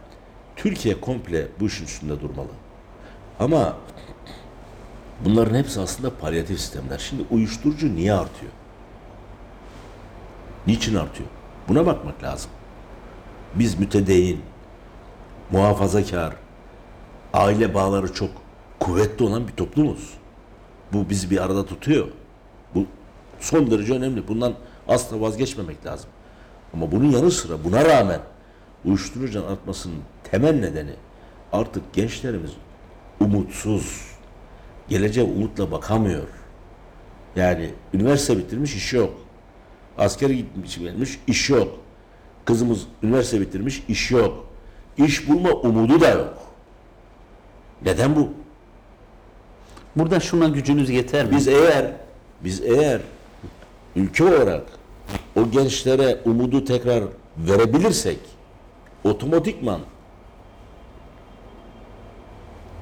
[0.55, 2.47] Türkiye komple bu işin üstünde durmalı.
[3.39, 3.77] Ama
[5.25, 6.97] bunların hepsi aslında palyatif sistemler.
[6.97, 8.51] Şimdi uyuşturucu niye artıyor?
[10.67, 11.29] Niçin artıyor?
[11.67, 12.51] Buna bakmak lazım.
[13.55, 14.41] Biz mütedeyyin,
[15.51, 16.33] muhafazakar,
[17.33, 18.29] aile bağları çok
[18.79, 20.13] kuvvetli olan bir toplumuz.
[20.93, 22.07] Bu bizi bir arada tutuyor.
[22.75, 22.85] Bu
[23.39, 24.27] son derece önemli.
[24.27, 24.53] Bundan
[24.87, 26.09] asla vazgeçmemek lazım.
[26.73, 28.19] Ama bunun yanı sıra buna rağmen
[28.85, 29.99] uyuşturucunun artmasının
[30.31, 30.93] temel nedeni
[31.53, 32.51] artık gençlerimiz
[33.19, 34.01] umutsuz,
[34.89, 36.27] geleceğe umutla bakamıyor.
[37.35, 39.13] Yani üniversite bitirmiş iş yok.
[39.97, 41.79] Askere gitmiş gelmiş iş yok.
[42.45, 44.45] Kızımız üniversite bitirmiş iş yok.
[44.97, 46.37] İş bulma umudu da yok.
[47.85, 48.29] Neden bu?
[49.95, 51.35] Burada şuna gücünüz yeter mi?
[51.35, 51.91] Biz eğer
[52.43, 53.01] biz eğer
[53.95, 54.78] ülke olarak
[55.35, 57.03] o gençlere umudu tekrar
[57.37, 58.19] verebilirsek
[59.03, 59.79] otomatikman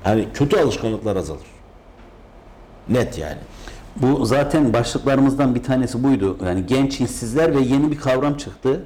[0.04, 1.48] hani kötü alışkanlıklar azalır.
[2.90, 3.40] Net yani.
[3.96, 6.38] Bu zaten başlıklarımızdan bir tanesi buydu.
[6.46, 8.84] Yani genç işsizler ve yeni bir kavram çıktı.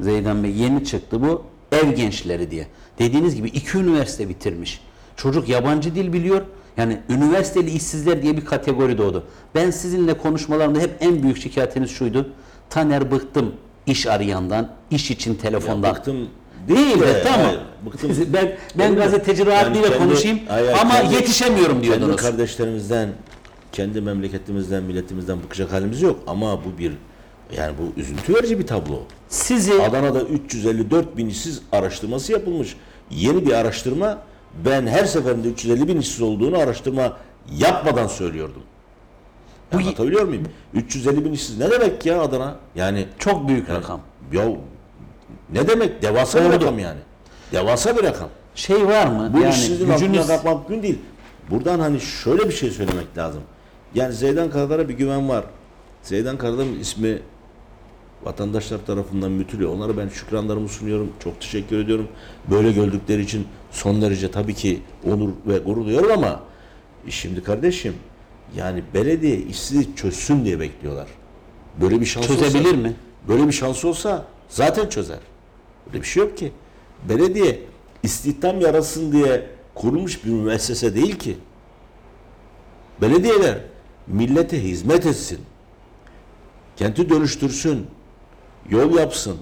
[0.00, 1.42] Zeydan Bey yeni çıktı bu.
[1.72, 2.66] Ev gençleri diye.
[2.98, 4.80] Dediğiniz gibi iki üniversite bitirmiş.
[5.16, 6.42] Çocuk yabancı dil biliyor.
[6.76, 9.24] Yani üniversiteli işsizler diye bir kategori doğdu.
[9.54, 12.30] Ben sizinle konuşmalarımda hep en büyük şikayetiniz şuydu.
[12.74, 13.52] Taner bıktım
[13.86, 15.94] iş arayandan, iş için telefondan.
[15.94, 16.28] bıktım
[16.68, 17.40] Değil de tamam.
[17.46, 18.10] hayır, bıktım.
[18.32, 18.96] Ben ben Değil mi?
[18.96, 22.16] gazeteci rahatlığıyla Yani kendi- konuşayım hayır, ama kendi- yetişemiyorum Kendi diyordunuz.
[22.16, 23.08] kardeşlerimizden,
[23.72, 26.18] kendi memleketimizden, milletimizden bıkacak halimiz yok.
[26.26, 26.92] Ama bu bir
[27.56, 28.98] yani bu üzüntü verici bir tablo.
[29.28, 32.76] Sizi Adana'da 354 bin işsiz araştırması yapılmış.
[33.10, 34.18] Yeni bir araştırma.
[34.64, 37.16] Ben her seferinde 350 bin işsiz olduğunu araştırma
[37.58, 38.62] yapmadan söylüyordum.
[39.74, 40.44] Bu- Anlatabiliyor muyum?
[40.74, 42.56] 350 bin işsiz ne demek ya Adana?
[42.74, 44.00] Yani çok büyük yani, rakam.
[44.32, 44.44] Ya
[45.52, 46.02] ne demek?
[46.02, 46.52] Devasa bir Doğru.
[46.52, 47.00] rakam yani.
[47.52, 48.28] Devasa bir rakam.
[48.54, 49.30] Şey var mı?
[49.34, 50.98] Bu yani işsizliğin altına gücünüz kalkmak mümkün değil.
[51.50, 53.42] Buradan hani şöyle bir şey söylemek lazım.
[53.94, 55.44] Yani Zeydan Karadar'a bir güven var.
[56.02, 57.18] Zeydan Karadar'ın ismi
[58.24, 59.72] vatandaşlar tarafından mütülüyor.
[59.72, 61.12] Onlara ben şükranlarımı sunuyorum.
[61.24, 62.08] Çok teşekkür ediyorum.
[62.50, 64.82] Böyle gördükleri için son derece tabii ki
[65.12, 66.40] onur ve gurur duyuyorum ama
[67.06, 67.94] e şimdi kardeşim
[68.56, 71.06] yani belediye işsizliği çözsün diye bekliyorlar.
[71.80, 72.96] Böyle bir şans çözebilir olsa, mi?
[73.28, 75.18] Böyle bir şans olsa zaten çözer.
[75.86, 76.52] Böyle bir şey yok ki.
[77.08, 77.60] Belediye
[78.02, 81.36] istihdam yarasın diye kurulmuş bir müessese değil ki.
[83.00, 83.58] Belediyeler
[84.06, 85.40] millete hizmet etsin.
[86.76, 87.86] Kenti dönüştürsün.
[88.70, 89.36] Yol yapsın.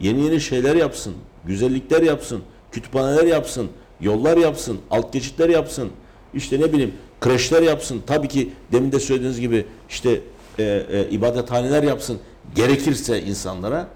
[0.00, 1.14] Yeni yeni şeyler yapsın.
[1.44, 2.42] Güzellikler yapsın.
[2.72, 3.70] Kütüphaneler yapsın.
[4.00, 4.80] Yollar yapsın.
[4.90, 5.90] Alt geçitler yapsın.
[6.34, 8.02] İşte ne bileyim kreşler yapsın.
[8.06, 10.20] Tabii ki demin de söylediğiniz gibi işte
[10.58, 12.18] e, e, ibadethaneler yapsın.
[12.54, 13.88] Gerekirse insanlara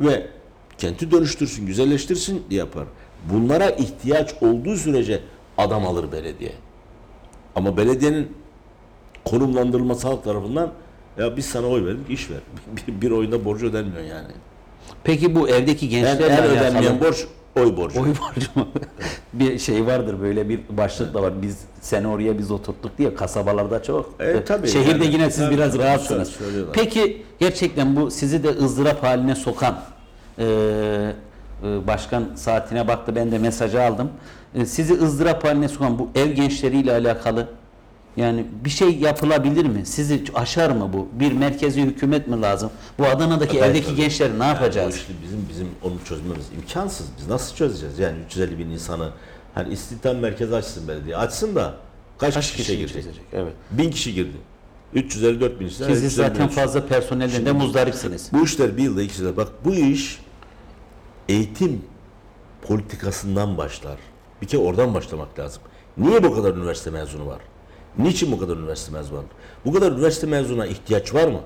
[0.00, 0.26] ve
[0.78, 2.84] kenti dönüştürsün, güzelleştirsin diye yapar.
[3.32, 5.20] Bunlara ihtiyaç olduğu sürece
[5.58, 6.52] adam alır belediye.
[7.54, 8.32] Ama belediyenin
[9.24, 10.72] konumlandırılması halk tarafından
[11.18, 12.40] ya biz sana oy verdik iş ver.
[12.86, 14.32] Bir, bir oyunda borcu ödenmiyor yani.
[15.04, 18.00] Peki bu evdeki En, gençlerle en alakalı ödenmeyen borç oy borcu.
[18.00, 18.68] oy borcu mu?
[19.32, 21.42] bir şey vardır böyle bir başlık da var.
[21.42, 24.14] Biz seni oraya biz oturttuk diye kasabalarda çok.
[24.20, 25.14] E, tabii Şehirde yani.
[25.14, 26.28] yine siz Tabii, biraz rahatsınız.
[26.28, 26.72] söylüyorlar.
[26.74, 29.80] Peki gerçekten bu sizi de ızdırap haline sokan
[30.38, 34.10] e, e, başkan saatine baktı ben de mesajı aldım.
[34.54, 37.48] E, sizi ızdırap haline sokan bu ev gençleriyle alakalı
[38.16, 39.86] yani bir şey yapılabilir mi?
[39.86, 41.08] Sizi aşar mı bu?
[41.12, 42.70] Bir merkezi hükümet mi lazım?
[42.98, 43.96] Bu Adana'daki Tabii, evdeki tabii.
[43.96, 44.94] gençleri ne Yani yapacağız?
[44.94, 47.06] bu işte bizim bizim onu çözmemiz imkansız.
[47.18, 47.98] Biz nasıl çözeceğiz?
[47.98, 49.10] Yani 350 bin insanı
[49.54, 51.16] hani istihdam merkezi açsın belediye.
[51.16, 51.74] Açsın da
[52.18, 53.02] kaç, Kaç kişi kişi girecek?
[53.02, 53.24] çözecek?
[53.32, 53.52] Evet.
[53.70, 54.36] Bin kişi girdi.
[54.94, 55.84] 354 bin kişi.
[55.84, 58.28] Siz zaten fazla personelden de muzdaripsiniz.
[58.32, 59.36] Bu işler bir yılda iki yılda.
[59.36, 60.18] Bak bu iş
[61.28, 61.82] eğitim
[62.62, 63.98] politikasından başlar.
[64.42, 65.62] Bir kere oradan başlamak lazım.
[65.98, 67.38] Niye bu kadar üniversite mezunu var?
[67.98, 69.24] Niçin bu kadar üniversite mezunu var?
[69.64, 71.40] Bu kadar üniversite mezuna ihtiyaç var mı?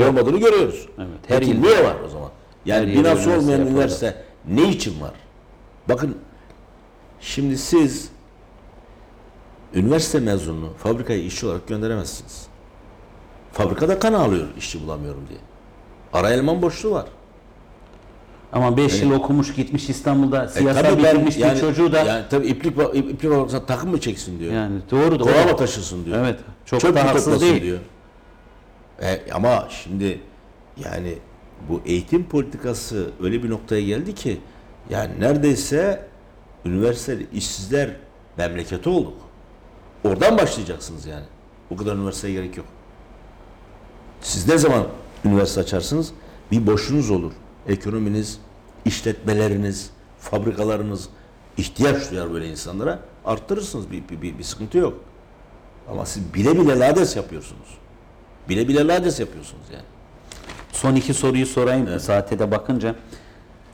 [0.00, 0.88] Olmadığını görüyoruz.
[0.98, 2.30] Evet, her Peki ilde niye var o zaman?
[2.66, 3.74] Yani binası üniversite olmayan yapıldı.
[3.74, 5.12] üniversite ne için var?
[5.88, 6.16] Bakın
[7.20, 8.08] şimdi siz
[9.74, 12.46] üniversite mezununu fabrikaya işçi olarak gönderemezsiniz.
[13.52, 15.38] Fabrikada kan ağlıyor işçi bulamıyorum diye.
[16.12, 17.06] Ara eleman boşluğu var.
[18.56, 22.08] Ama 5 yıl okumuş gitmiş İstanbul'da E siyasal tabii ben- bitirmiş bir çocuğu da yani,
[22.08, 24.52] yani tabii iplik ba- ip- iplik babasına takım mı çeksin diyor.
[24.90, 25.50] doğru Kova doğru.
[25.52, 26.18] mı taşısın diyor.
[26.18, 26.40] Evet.
[26.64, 27.62] Çok Çöp da mü haksız toplasın değil.
[27.62, 27.78] diyor.
[29.02, 30.20] E, ama şimdi
[30.84, 31.14] yani
[31.68, 34.40] bu eğitim politikası öyle bir noktaya geldi ki
[34.90, 36.06] yani neredeyse
[36.64, 37.90] üniversiteli işsizler
[38.36, 39.16] memleketi olduk.
[40.04, 41.24] Oradan başlayacaksınız yani.
[41.70, 42.66] O kadar üniversiteye gerek yok.
[44.20, 44.86] Siz ne zaman
[45.24, 46.12] üniversite açarsınız?
[46.52, 47.32] Bir boşluğunuz olur.
[47.68, 48.38] Ekonominiz,
[48.86, 51.08] işletmeleriniz, fabrikalarınız
[51.56, 52.98] ihtiyaç duyar böyle insanlara.
[53.24, 53.90] Arttırırsınız.
[53.90, 55.00] Bir, bir, bir, bir sıkıntı yok.
[55.90, 57.68] Ama siz bile bile lades yapıyorsunuz.
[58.48, 59.84] Bile bile lades yapıyorsunuz yani.
[60.72, 62.94] Son iki soruyu sorayım saate de bakınca.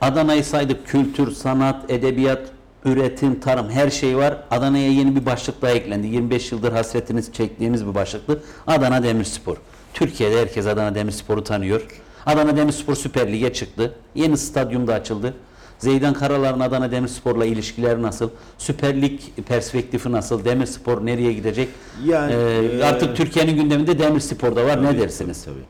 [0.01, 0.87] Adana'yı saydık.
[0.87, 2.41] Kültür, sanat, edebiyat,
[2.85, 4.37] üretim, tarım her şey var.
[4.51, 6.07] Adana'ya yeni bir başlık daha eklendi.
[6.07, 8.43] 25 yıldır hasretiniz çektiğimiz bir başlıktı.
[8.67, 9.57] Adana Demirspor.
[9.93, 12.02] Türkiye'de herkes Adana Demirspor'u tanıyor.
[12.25, 13.93] Adana Demirspor Süper Lig'e çıktı.
[14.15, 15.33] Yeni stadyum da açıldı.
[15.79, 18.29] Zeydan Karalar'ın Adana Demirspor'la ilişkileri nasıl?
[18.57, 20.45] Süper Lig perspektifi nasıl?
[20.45, 21.69] Demirspor nereye gidecek?
[22.05, 24.83] Yani, Ee, e, artık Türkiye'nin gündeminde Demirspor da var.
[24.83, 25.43] ne Tabii, dersiniz?
[25.45, 25.65] Tabii, tabii.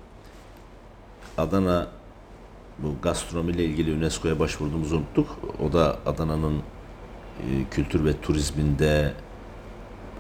[1.47, 1.87] Adana
[2.79, 5.27] bu gastronomiyle ilgili UNESCO'ya başvurduğumuzu unuttuk.
[5.69, 6.61] O da Adana'nın e,
[7.71, 9.13] kültür ve turizminde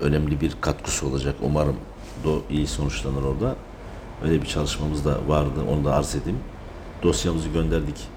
[0.01, 1.35] önemli bir katkısı olacak.
[1.41, 1.75] Umarım
[2.23, 3.55] do iyi sonuçlanır orada.
[4.23, 5.59] Öyle bir çalışmamız da vardı.
[5.71, 6.39] Onu da arz edeyim.
[7.03, 8.07] Dosyamızı gönderdik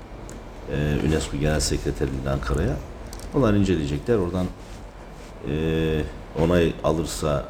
[0.73, 2.77] e, UNESCO Genel Sekreterliği'ne Ankara'ya.
[3.35, 4.17] Onlar inceleyecekler.
[4.17, 4.47] Oradan
[5.51, 6.03] e,
[6.43, 7.45] onay alırsa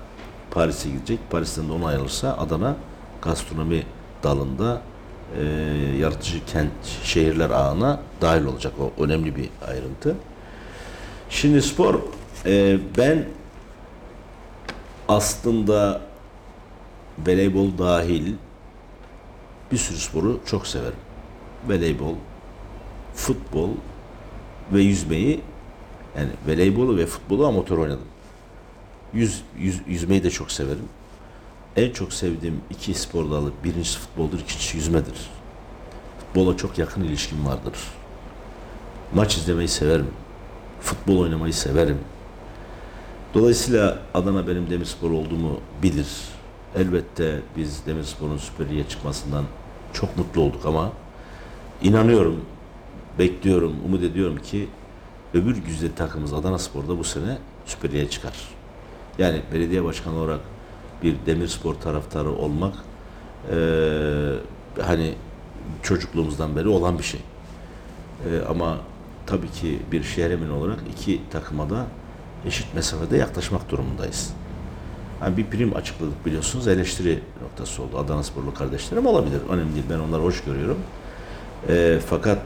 [0.50, 1.18] Paris'e gidecek.
[1.30, 2.76] Paris'ten de onay alırsa Adana
[3.22, 3.82] gastronomi
[4.22, 4.82] dalında
[5.38, 5.44] e,
[5.98, 6.72] yaratıcı kent
[7.04, 8.72] şehirler ağına dahil olacak.
[8.80, 10.16] O önemli bir ayrıntı.
[11.30, 11.94] Şimdi spor
[12.46, 13.24] e, ben
[15.08, 16.00] aslında
[17.26, 18.34] voleybol dahil
[19.72, 20.98] bir sürü sporu çok severim.
[21.68, 22.14] Voleybol,
[23.14, 23.70] futbol
[24.72, 25.40] ve yüzmeyi
[26.18, 28.06] yani voleybolu ve futbolu amatör oynadım.
[29.14, 30.88] Yüz, yüz, yüzmeyi de çok severim.
[31.76, 35.30] En çok sevdiğim iki spor dalı birincisi futboldur, ikincisi yüzmedir.
[36.18, 37.72] Futbola çok yakın ilişkim vardır.
[39.14, 40.10] Maç izlemeyi severim.
[40.80, 41.98] Futbol oynamayı severim.
[43.34, 46.06] Dolayısıyla Adana benim Demirspor olduğumu bilir.
[46.74, 49.44] Elbette biz Demirspor'un Süper Lig'e çıkmasından
[49.92, 50.92] çok mutlu olduk ama
[51.82, 52.40] inanıyorum,
[53.18, 54.68] bekliyorum, umut ediyorum ki
[55.34, 58.34] öbür güzide takımımız Adana Spor'da bu sene Süper Lig'e çıkar.
[59.18, 60.40] Yani belediye başkanı olarak
[61.02, 62.74] bir Demirspor taraftarı olmak
[63.52, 64.32] eee,
[64.82, 65.14] hani
[65.82, 67.20] çocukluğumuzdan beri olan bir şey.
[68.26, 68.76] Eee, ama
[69.26, 71.86] tabii ki bir şehremin olarak iki takıma da
[72.46, 74.32] eşit mesafede yaklaşmak durumundayız.
[75.22, 77.98] Yani bir prim açıkladık biliyorsunuz eleştiri noktası oldu.
[77.98, 79.40] Adana Sporlu kardeşlerim olabilir.
[79.50, 79.84] Önemli değil.
[79.90, 80.78] Ben onları hoş görüyorum.
[81.68, 82.38] Eee, fakat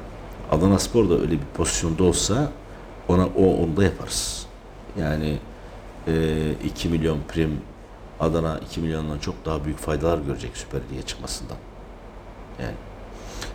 [0.51, 2.53] Adana Spor da öyle bir pozisyonda olsa
[3.09, 4.47] ona o onu da yaparız.
[4.99, 5.39] Yani
[6.07, 7.61] eee 2 milyon prim
[8.21, 11.57] Adana 2 milyondan çok daha büyük faydalar görecek Süper Lig'e çıkmasından.
[12.63, 12.75] Yani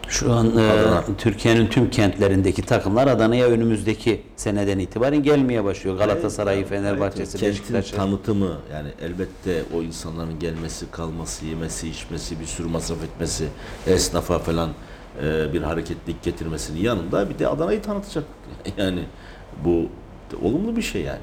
[0.10, 0.72] Şu an e.
[1.18, 5.98] Türkiye'nin tüm kentlerindeki takımlar Adana'ya önümüzdeki seneden itibaren gelmeye başlıyor.
[5.98, 7.96] Galatasaray'ı, Fenerbahçe'si, kentin Beşiktaş'ı.
[7.96, 13.48] tanıtımı yani elbette o insanların gelmesi, kalması, yemesi, içmesi, bir sürü masraf etmesi,
[13.88, 14.70] esnafa falan
[15.24, 18.24] e, bir hareketlik getirmesinin yanında bir de Adana'yı tanıtacak.
[18.78, 19.04] Yani
[19.66, 19.90] bu
[20.44, 21.20] olumlu bir şey yani.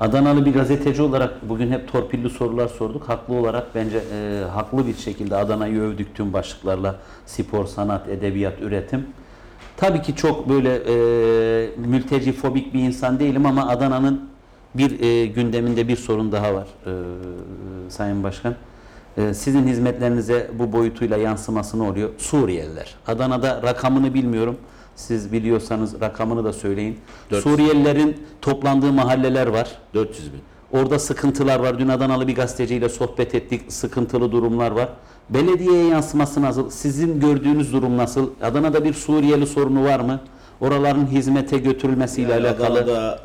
[0.00, 3.08] Adanalı bir gazeteci olarak bugün hep torpilli sorular sorduk.
[3.08, 6.96] Haklı olarak bence e, haklı bir şekilde Adana'yı övdük tüm başlıklarla.
[7.26, 9.06] Spor, sanat, edebiyat, üretim.
[9.76, 10.94] Tabii ki çok böyle e,
[11.76, 14.30] mülteci fobik bir insan değilim ama Adana'nın
[14.74, 16.92] bir e, gündeminde bir sorun daha var e,
[17.90, 18.54] Sayın Başkan.
[19.16, 22.10] E, sizin hizmetlerinize bu boyutuyla yansıması ne oluyor?
[22.18, 22.94] Suriyeliler.
[23.06, 24.56] Adana'da rakamını bilmiyorum.
[24.96, 26.98] Siz biliyorsanız rakamını da söyleyin.
[27.30, 27.42] 400.
[27.42, 29.78] Suriyelilerin toplandığı mahalleler var.
[29.94, 30.40] 400 bin.
[30.72, 31.78] Orada sıkıntılar var.
[31.78, 33.72] Dün Adanalı bir gazeteciyle sohbet ettik.
[33.72, 34.88] Sıkıntılı durumlar var.
[35.30, 36.70] Belediyeye yansıması nasıl?
[36.70, 38.30] Sizin gördüğünüz durum nasıl?
[38.42, 40.20] Adana'da bir Suriyeli sorunu var mı?
[40.60, 42.78] Oraların hizmete götürülmesiyle Yani alakalı.
[42.80, 43.20] Adana'da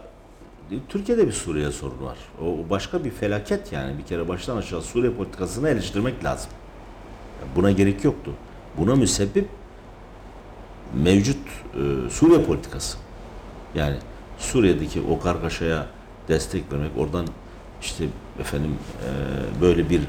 [0.90, 2.18] Türkiye'de bir Suriye sorunu var.
[2.42, 3.98] O o başka bir felaket yani.
[3.98, 6.50] Bir kere baştan aşağı Suriye politikasını eleştirmek lazım.
[7.56, 8.32] Buna gerek yoktu.
[8.78, 9.48] Buna müsebbip
[11.04, 12.98] mevcut e, Suriye politikası.
[13.76, 13.96] Yani
[14.38, 15.88] Suriye'deki o kargaşaya
[16.28, 17.28] destek vermek, oradan
[17.82, 18.06] işte
[18.40, 18.72] efendim
[19.04, 20.02] e, böyle bir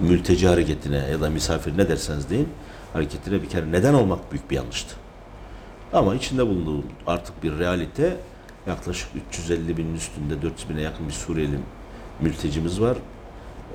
[0.00, 2.48] mülteci hareketine ya da misafir ne derseniz deyin
[2.92, 4.94] hareketine bir kere neden olmak büyük bir yanlıştı.
[5.92, 8.16] Ama içinde bulunduğu artık bir realite
[8.66, 11.58] yaklaşık 350 binin üstünde 400 bine yakın bir Suriyeli
[12.20, 12.96] mültecimiz var.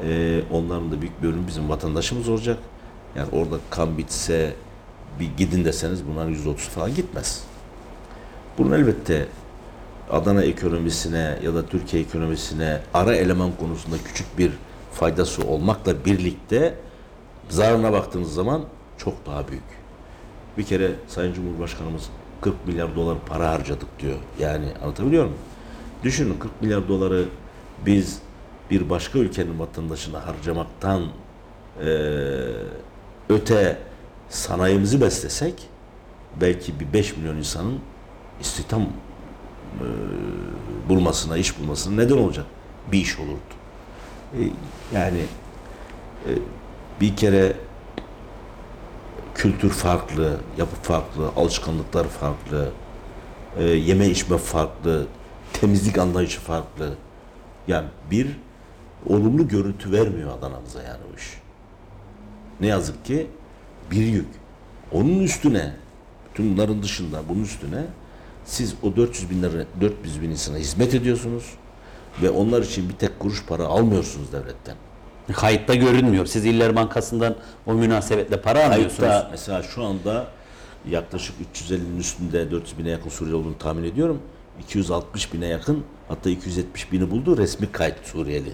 [0.03, 2.57] Ee, onların da büyük bölümü bizim vatandaşımız olacak.
[3.15, 4.53] Yani orada kan bitse
[5.19, 7.43] bir gidin deseniz bunların 130 falan gitmez.
[8.57, 9.25] Bunun elbette
[10.11, 14.51] Adana ekonomisine ya da Türkiye ekonomisine ara eleman konusunda küçük bir
[14.93, 16.75] faydası olmakla birlikte
[17.49, 18.61] zararına baktığınız zaman
[18.97, 19.63] çok daha büyük.
[20.57, 22.03] Bir kere Sayın Cumhurbaşkanımız
[22.41, 24.17] 40 milyar dolar para harcadık diyor.
[24.39, 25.37] Yani anlatabiliyor muyum?
[26.03, 27.25] Düşünün 40 milyar doları
[27.85, 28.19] biz
[28.71, 31.01] bir başka ülkenin vatandaşına harcamaktan
[31.81, 31.87] eee,
[33.29, 33.77] öte
[34.29, 35.53] sanayimizi beslesek
[36.41, 37.79] belki bir 5 milyon insanın
[38.41, 39.87] istihdam eee,
[40.89, 42.45] bulmasına, iş bulmasına neden olacak
[42.91, 43.39] bir iş olurdu.
[44.33, 44.39] E,
[44.93, 45.21] yani
[46.25, 46.31] e,
[47.01, 47.53] bir kere
[49.35, 52.69] kültür farklı, yapı farklı, alışkanlıklar farklı,
[53.57, 55.07] e, yeme içme farklı,
[55.53, 56.93] temizlik anlayışı farklı.
[57.67, 58.27] Yani bir
[59.09, 61.41] olumlu görüntü vermiyor Adana'mıza yani o iş.
[62.59, 63.27] Ne yazık ki
[63.91, 64.27] bir yük.
[64.91, 65.73] Onun üstüne,
[66.33, 67.85] tüm bunların dışında bunun üstüne
[68.45, 71.43] siz o 400 bin lira, 400 bin insana hizmet ediyorsunuz
[72.21, 74.75] ve onlar için bir tek kuruş para almıyorsunuz devletten.
[75.33, 76.25] Kayıtta görünmüyor.
[76.25, 79.09] Siz İller Bankası'ndan o münasebetle para alıyorsunuz.
[79.09, 80.27] Kayıtta mesela şu anda
[80.89, 84.21] yaklaşık 350'nin üstünde 400 bine yakın Suriyeli olduğunu tahmin ediyorum.
[84.59, 88.53] 260 bine yakın hatta 270 bini buldu resmi kayıt Suriyeli.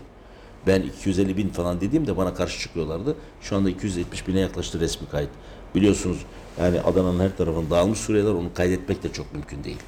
[0.67, 3.15] Ben 250 bin falan dediğimde bana karşı çıkıyorlardı.
[3.41, 5.29] Şu anda 270 bine yaklaştı resmi kayıt.
[5.75, 6.17] Biliyorsunuz
[6.59, 9.79] yani Adana'nın her tarafında dağılmış Suriyeliler onu kaydetmek de çok mümkün değil.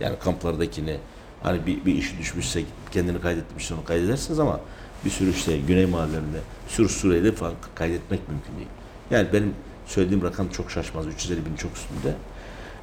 [0.00, 0.96] Yani kamplardakini
[1.42, 4.60] hani bir, bir işi düşmüşse kendini kaydetmişse onu kaydedersiniz ama
[5.04, 8.68] bir sürü işte Güney mahallelerinde, bir sürü Suriyeli falan kaydetmek mümkün değil.
[9.10, 9.54] Yani benim
[9.86, 11.06] söylediğim rakam çok şaşmaz.
[11.06, 12.14] 350 bin çok üstünde.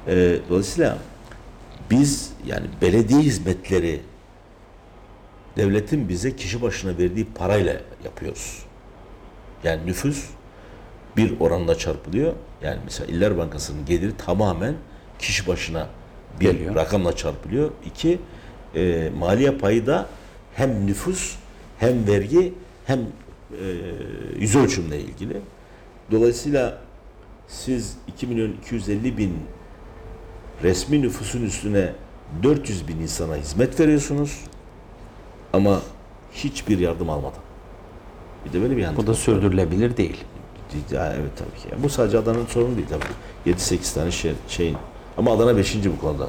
[0.06, 0.98] Ee, dolayısıyla
[1.90, 4.00] biz yani belediye hizmetleri
[5.56, 8.62] devletin bize kişi başına verdiği parayla yapıyoruz.
[9.64, 10.24] Yani nüfus
[11.16, 12.32] bir oranla çarpılıyor.
[12.62, 14.74] Yani mesela İller Bankası'nın geliri tamamen
[15.18, 15.88] kişi başına
[16.40, 16.74] bir Geliyor.
[16.74, 17.70] rakamla çarpılıyor.
[17.86, 18.18] İki,
[18.74, 20.06] e, maliye payı da
[20.54, 21.36] hem nüfus
[21.78, 22.54] hem vergi
[22.86, 23.66] hem e,
[24.38, 25.40] yüz ölçümle ilgili.
[26.10, 26.78] Dolayısıyla
[27.48, 29.38] siz 2 milyon 250 bin
[30.62, 31.92] resmi nüfusun üstüne
[32.42, 34.40] 400 bin insana hizmet veriyorsunuz
[35.52, 35.80] ama
[36.32, 37.40] hiçbir yardım almadan.
[38.44, 40.24] Bir de böyle bir Bu handikap da sürdürülebilir değil.
[40.90, 41.82] Ya, evet tabii ki.
[41.82, 43.54] Bu sadece Adana'nın sorunu değil tabii.
[43.56, 44.76] 7-8 tane şey, şeyin.
[45.18, 45.76] Ama Adana 5.
[45.86, 46.28] bu konuda.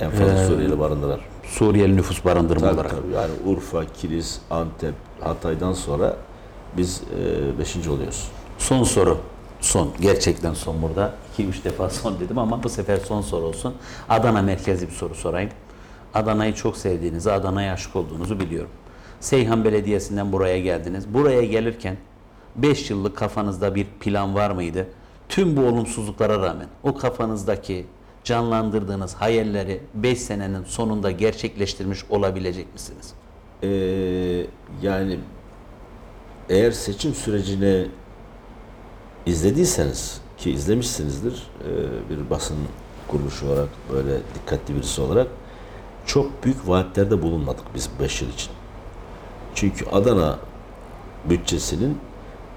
[0.00, 1.20] En fazla Ee, Suriyeli barındıran.
[1.46, 2.90] Suriyeli nüfus barındırma Tabii, olarak.
[2.90, 3.12] tabii.
[3.14, 6.16] Yani Urfa, Kilis, Antep, Hatay'dan sonra
[6.76, 7.02] biz
[7.58, 7.76] 5.
[7.88, 8.28] oluyoruz.
[8.58, 9.18] Son soru.
[9.60, 9.90] Son.
[10.00, 11.14] Gerçekten son burada.
[11.38, 13.74] 2-3 defa son dedim ama bu sefer son soru olsun.
[14.08, 15.50] Adana merkezli bir soru sorayım.
[16.14, 18.70] Adana'yı çok sevdiğinizi, Adana'ya aşık olduğunuzu biliyorum.
[19.20, 21.14] Seyhan Belediyesi'nden buraya geldiniz.
[21.14, 21.96] Buraya gelirken
[22.56, 24.86] 5 yıllık kafanızda bir plan var mıydı?
[25.28, 27.86] Tüm bu olumsuzluklara rağmen o kafanızdaki
[28.24, 33.12] canlandırdığınız hayalleri 5 senenin sonunda gerçekleştirmiş olabilecek misiniz?
[33.62, 33.68] Ee,
[34.82, 35.18] yani
[36.48, 37.86] eğer seçim sürecini
[39.26, 41.70] izlediyseniz ki izlemişsinizdir e,
[42.10, 42.56] bir basın
[43.08, 45.26] kuruluşu olarak böyle dikkatli birisi olarak
[46.06, 48.50] çok büyük vaatlerde bulunmadık biz 5 yıl için.
[49.54, 50.38] Çünkü Adana
[51.24, 51.98] bütçesinin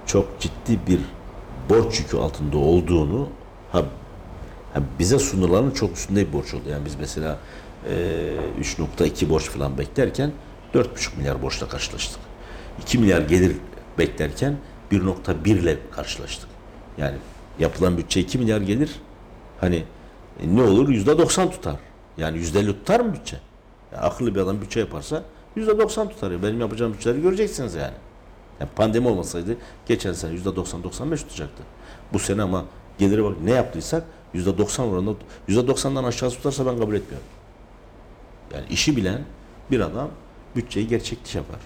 [0.06, 1.00] çok ciddi bir
[1.70, 3.30] borç yükü altında olduğunu
[3.72, 3.84] ha,
[4.74, 6.64] ha bize sunulanın çok üstünde bir borç oldu.
[6.70, 7.40] Yani biz mesela
[7.90, 7.94] e,
[8.62, 10.32] 3.2 borç falan beklerken
[10.74, 12.20] 4.5 milyar borçla karşılaştık.
[12.82, 13.56] 2 milyar gelir
[13.98, 14.58] beklerken
[14.92, 16.50] 1.1 ile karşılaştık.
[16.98, 17.18] Yani
[17.60, 18.92] yapılan bütçe 2 milyar gelir.
[19.62, 19.84] Hani
[20.40, 20.90] e, ne olur?
[20.90, 21.76] %90 tutar.
[22.18, 23.38] Yani %50 tutar mı bütçe?
[23.94, 25.24] Ya akıllı bir adam bütçe yaparsa
[25.58, 26.32] %90 tutar.
[26.32, 26.44] Ya.
[26.44, 27.94] Benim yapacağım bütçeleri göreceksiniz yani.
[28.60, 31.64] Yani pandemi olmasaydı geçen sene %90-95 tutacaktı.
[32.14, 32.66] Bu sene ama
[32.98, 34.04] geliri bak ne yaptıysak
[34.36, 35.18] %90 oranında
[35.50, 37.28] %90'dan aşağı tutarsa ben kabul etmiyorum.
[38.54, 39.22] Yani işi bilen
[39.72, 40.10] bir adam
[40.56, 41.60] bütçeyi gerçekçi yapar.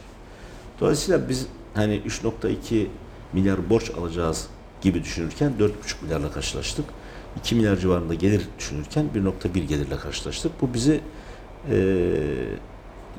[0.80, 2.88] Dolayısıyla biz hani 3.2
[3.34, 4.48] milyar borç alacağız
[4.82, 6.86] gibi düşünürken 4.5 milyarla karşılaştık.
[7.38, 10.62] 2 milyar civarında gelir düşünürken 1.1 gelirle karşılaştık.
[10.62, 11.02] Bu bizi
[11.72, 11.78] eee,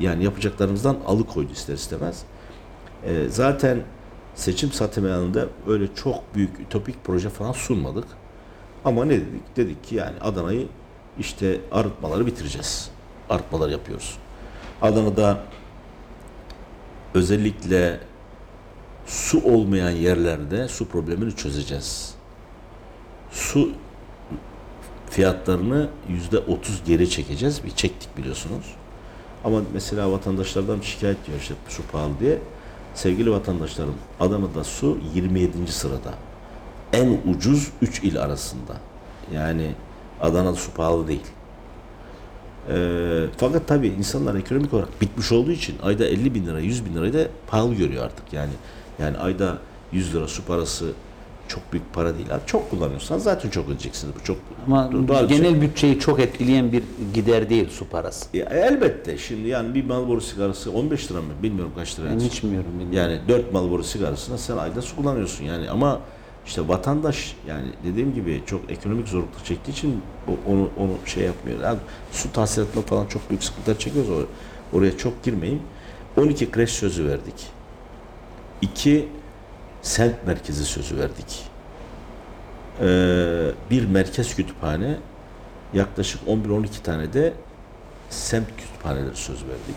[0.00, 2.22] yani yapacaklarımızdan alıkoydu ister istemez.
[3.06, 3.82] Eee, zaten
[4.34, 8.04] seçim satımlarında öyle çok büyük ütopik proje falan sunmadık.
[8.84, 9.56] Ama ne dedik?
[9.56, 10.66] Dedik ki yani Adana'yı
[11.18, 12.90] işte arıtmaları bitireceğiz.
[13.30, 14.18] Arıtmalar yapıyoruz.
[14.82, 15.40] Adana'da
[17.14, 18.00] özellikle
[19.06, 22.14] su olmayan yerlerde su problemini çözeceğiz.
[23.30, 23.70] Su
[25.10, 27.64] fiyatlarını yüzde otuz geri çekeceğiz.
[27.64, 28.64] Bir çektik biliyorsunuz.
[29.44, 32.38] Ama mesela vatandaşlardan şikayet diyor işte su pahalı diye.
[32.94, 35.72] Sevgili vatandaşlarım Adana'da su 27.
[35.72, 36.14] sırada.
[36.92, 38.76] En ucuz 3 il arasında.
[39.34, 39.74] Yani
[40.20, 41.26] Adana'da su pahalı değil.
[42.68, 46.94] Ee, fakat tabii insanlar ekonomik olarak bitmiş olduğu için ayda 50 bin lira, 100 bin
[46.94, 48.32] lirayı da pahalı görüyor artık.
[48.32, 48.52] Yani
[48.98, 49.58] yani ayda
[49.92, 50.92] 100 lira su parası
[51.50, 52.34] çok büyük para değil.
[52.34, 54.14] Abi çok kullanıyorsan zaten çok ödeyeceksiniz.
[54.20, 54.36] Bu çok
[54.66, 55.38] Ama doğal bir şey.
[55.38, 56.82] genel bütçeyi çok etkileyen bir
[57.14, 58.36] gider değil su parası.
[58.36, 62.10] Ya elbette şimdi yani bir Marlboro sigarası 15 lira mı bilmiyorum kaç lira.
[62.10, 62.70] Ben hiç bilmiyorum.
[62.80, 63.10] bilmiyorum.
[63.12, 66.00] Yani 4 Marlboro sigarasına sen ayda su kullanıyorsun yani ama
[66.46, 70.02] işte vatandaş yani dediğim gibi çok ekonomik zorluk çektiği için
[70.48, 71.60] onu onu şey yapmıyor.
[71.62, 71.78] Yani
[72.12, 74.10] su tahsilatında falan çok büyük sıkıntılar çekiyoruz.
[74.10, 74.26] Or-
[74.72, 75.62] Oraya çok girmeyeyim.
[76.16, 77.34] 12 kreş sözü verdik.
[78.62, 79.08] 2
[79.82, 81.46] sent merkezi sözü verdik.
[82.80, 84.96] Ee, bir merkez kütüphane
[85.74, 87.32] yaklaşık 11-12 tane de
[88.10, 89.76] semt kütüphaneleri söz verdik.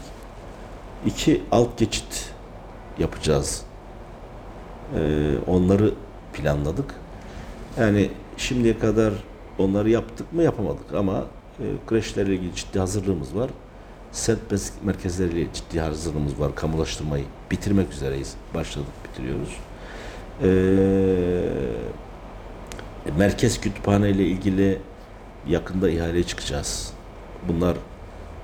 [1.05, 2.33] İki alt geçit
[2.99, 3.63] yapacağız.
[4.95, 5.93] Ee, onları
[6.33, 6.95] planladık.
[7.79, 9.13] Yani şimdiye kadar
[9.57, 11.25] onları yaptık mı yapamadık ama
[11.59, 13.49] e, kreşlerle ilgili ciddi hazırlığımız var.
[14.11, 14.39] Semt
[14.83, 16.55] merkezleriyle ciddi hazırlığımız var.
[16.55, 18.35] Kamulaştırmayı bitirmek üzereyiz.
[18.53, 19.57] Başladık, bitiriyoruz.
[20.41, 20.47] Ee,
[23.17, 24.79] merkez kütüphane ile ilgili
[25.47, 26.93] yakında ihaleye çıkacağız.
[27.47, 27.77] Bunlar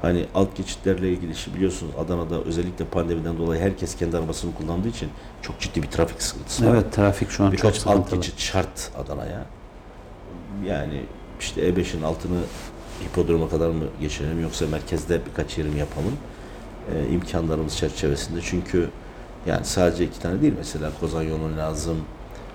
[0.01, 5.09] hani alt geçitlerle ilgili işi biliyorsunuz Adana'da özellikle pandemiden dolayı herkes kendi arabasını kullandığı için
[5.41, 6.73] çok ciddi bir trafik sıkıntısı var.
[6.73, 8.15] Evet trafik şu an Birkaç çok alt sıkıntılı.
[8.21, 9.45] geçit şart Adana'ya.
[10.65, 11.01] Yani
[11.39, 12.39] işte E5'in altını
[13.05, 16.13] hipodroma kadar mı geçirelim yoksa merkezde birkaç yerim yapalım.
[16.93, 18.39] Ee, imkanlarımız çerçevesinde.
[18.43, 18.89] Çünkü
[19.45, 21.97] Yani sadece iki tane değil mesela Kozan yolu lazım.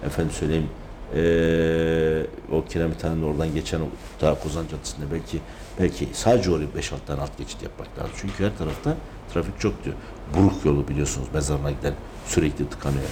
[0.07, 0.69] Efendim söyleyeyim
[1.17, 3.85] eee o Kiremithane'nin oradan geçen o
[4.21, 5.41] daha Kozan Caddesi'nde belki
[5.81, 8.11] belki sadece oraya 5-6 tane alt geçit yapmak lazım.
[8.17, 8.95] Çünkü her tarafta
[9.35, 9.97] trafik çok diyor.
[10.37, 11.95] Buruk yolu biliyorsunuz mezarına giden
[12.27, 13.05] sürekli tıkanıyor.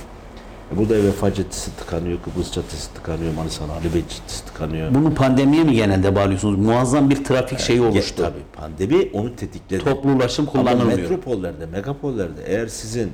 [0.75, 4.95] E burada Vefa Caddesi tıkanıyor, Kıbrıs Caddesi tıkanıyor, Manisa'nın Ali Bey Caddesi tıkanıyor.
[4.95, 6.59] Bunu pandemiye mi genelde bağlıyorsunuz?
[6.59, 8.23] Muazzam bir trafik şeyi Ge- oluştu.
[8.23, 9.85] Tabii pandemi onu tetikledi.
[9.85, 10.99] Toplu ulaşım Ama kullanılmıyor.
[10.99, 13.13] metropollerde, megapollerde eğer sizin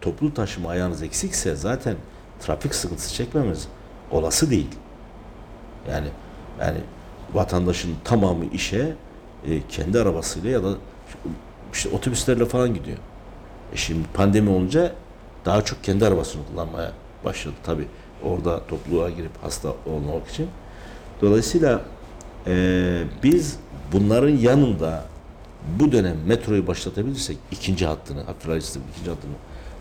[0.00, 1.96] toplu taşıma ayağınız eksikse zaten
[2.40, 3.68] trafik sıkıntısı çekmemiz
[4.10, 4.70] olası değil.
[5.90, 6.08] Yani
[6.60, 6.78] yani
[7.34, 8.94] vatandaşın tamamı işe
[9.46, 10.74] e, kendi arabasıyla ya da
[11.72, 12.98] işte otobüslerle falan gidiyor.
[13.72, 14.92] E şimdi pandemi olunca
[15.44, 16.92] daha çok kendi arabasını kullanmaya
[17.24, 17.86] başladı tabi.
[18.24, 20.48] Orada topluluğa girip hasta olmamak için.
[21.22, 21.80] Dolayısıyla
[22.46, 23.56] e, biz
[23.92, 25.04] bunların yanında
[25.80, 29.32] bu dönem metroyu başlatabilirsek ikinci hattını, Abdülhamid'in ikinci hattını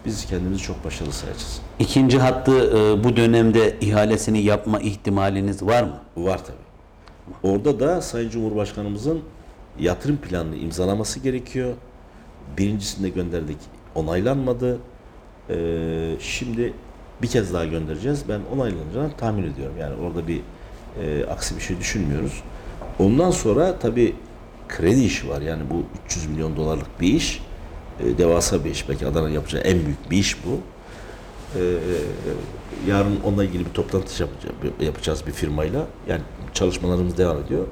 [0.06, 1.62] biz kendimizi çok başarılı sayacağız.
[1.80, 6.00] İkinci hattı e, bu dönemde ihalesini yapma ihtimaliniz var mı?
[6.18, 6.58] Var tabi.
[7.44, 9.22] Orada da Sayın Cumhurbaşkanımızın
[9.80, 11.74] yatırım planını imzalaması gerekiyor.
[12.58, 13.58] Birincisinde gönderdik,
[13.96, 14.80] onaylanmadı.
[15.50, 16.74] Ee, şimdi
[17.22, 18.24] bir kez daha göndereceğiz.
[18.30, 19.76] Ben onaylanacağını tahmin ediyorum.
[19.80, 20.42] Yani orada bir
[21.02, 22.44] e, aksi bir şey düşünmüyoruz.
[23.00, 24.16] Ondan sonra tabi
[24.68, 25.42] kredi işi var.
[25.42, 27.44] Yani bu 300 milyon dolarlık bir iş.
[28.04, 28.90] E, devasa bir iş.
[28.90, 30.60] Belki Adana yapacağı en büyük bir iş bu.
[31.56, 31.78] Ee,
[32.88, 34.28] yarın onunla ilgili bir toplantı
[34.82, 35.88] yapacağız, bir firmayla.
[36.08, 36.22] Yani
[36.54, 37.68] çalışmalarımız devam ediyor.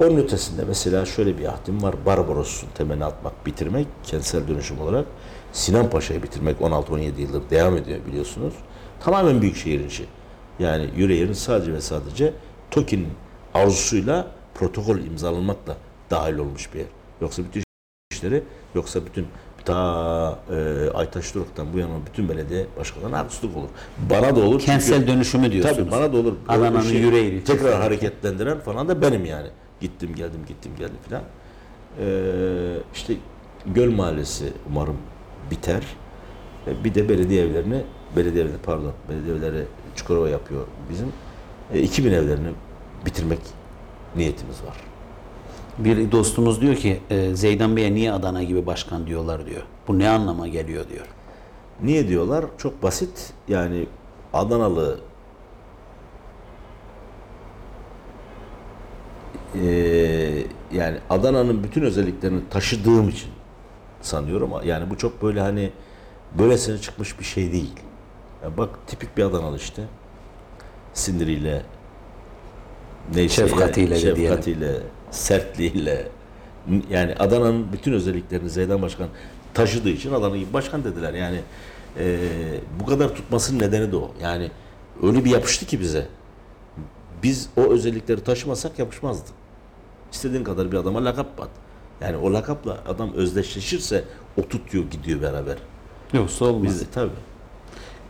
[0.00, 1.94] Onun ötesinde mesela şöyle bir ahdim var.
[2.06, 5.06] Barbaros'un temelini atmak, bitirmek, kentsel dönüşüm olarak.
[5.52, 8.54] Sinan Paşa'yı bitirmek 16-17 yıldır devam ediyor biliyorsunuz.
[9.00, 10.04] Tamamen büyük şehir işi.
[10.58, 12.32] Yani Yüreğir'in sadece ve sadece
[12.70, 13.08] TOKİ'nin
[13.54, 15.76] arzusuyla protokol imzalanmakla
[16.10, 16.88] dahil olmuş bir yer.
[17.20, 17.62] Yoksa bütün
[18.12, 18.42] işleri,
[18.74, 19.26] yoksa bütün
[19.64, 23.68] ta e, Aytaş Durak'tan bu yana bütün belediye başkanlarına haksızlık olur.
[24.10, 24.52] Bana da olur.
[24.52, 25.76] çünkü- Kentsel dönüşümü diyorsunuz.
[25.78, 26.34] Tabii bana da olur.
[26.48, 27.44] Adana'nın şey yüreği.
[27.44, 29.48] Tekrar hareketlendiren falan da benim yani.
[29.80, 31.22] Gittim geldim gittim geldim filan.
[32.00, 33.14] Ee, işte
[33.66, 34.96] Göl Mahallesi umarım
[35.50, 35.82] biter.
[36.66, 37.82] Ee, bir de belediye evlerini,
[38.16, 39.64] belediye evleri pardon, belediye evleri
[39.96, 41.12] Çukurova yapıyor bizim.
[41.74, 42.48] Ee, 2000 evlerini
[43.06, 43.38] bitirmek
[44.16, 44.76] niyetimiz var.
[45.84, 49.62] Bir dostumuz diyor ki e, Zeydan Bey'e niye Adana gibi başkan diyorlar diyor.
[49.88, 51.06] Bu ne anlama geliyor diyor.
[51.82, 52.44] Niye diyorlar?
[52.58, 53.32] Çok basit.
[53.48, 53.86] Yani
[54.32, 54.98] Adanalı
[59.54, 63.30] eee, yani Adana'nın bütün özelliklerini taşıdığım için
[64.00, 64.50] sanıyorum.
[64.64, 65.70] Yani bu çok böyle hani
[66.38, 67.72] böylesine çıkmış bir şey değil.
[68.44, 69.82] Ya bak tipik bir Adanalı işte.
[70.94, 71.62] Sindiriyle
[73.14, 74.82] neyse Şefkatiyle de diyelim.
[75.10, 76.08] Sertliğiyle
[76.90, 79.08] yani Adana'nın bütün özelliklerini Zeydan Başkan
[79.54, 81.12] taşıdığı için Adana gibi başkan dediler.
[81.14, 81.40] Yani
[81.98, 82.18] eee,
[82.80, 84.10] bu kadar tutmasının nedeni de o.
[84.22, 84.50] Yani
[85.02, 86.06] öyle bir yapıştı ki bize.
[87.22, 89.30] Biz o özellikleri taşımasak yapışmazdı.
[90.12, 91.48] İstediğin kadar bir adama lakap at.
[92.00, 94.04] Yani o lakapla adam özdeşleşirse
[94.38, 95.56] o tutuyor gidiyor beraber.
[96.12, 96.62] Yoksa olmaz.
[96.64, 97.10] Biz tabii.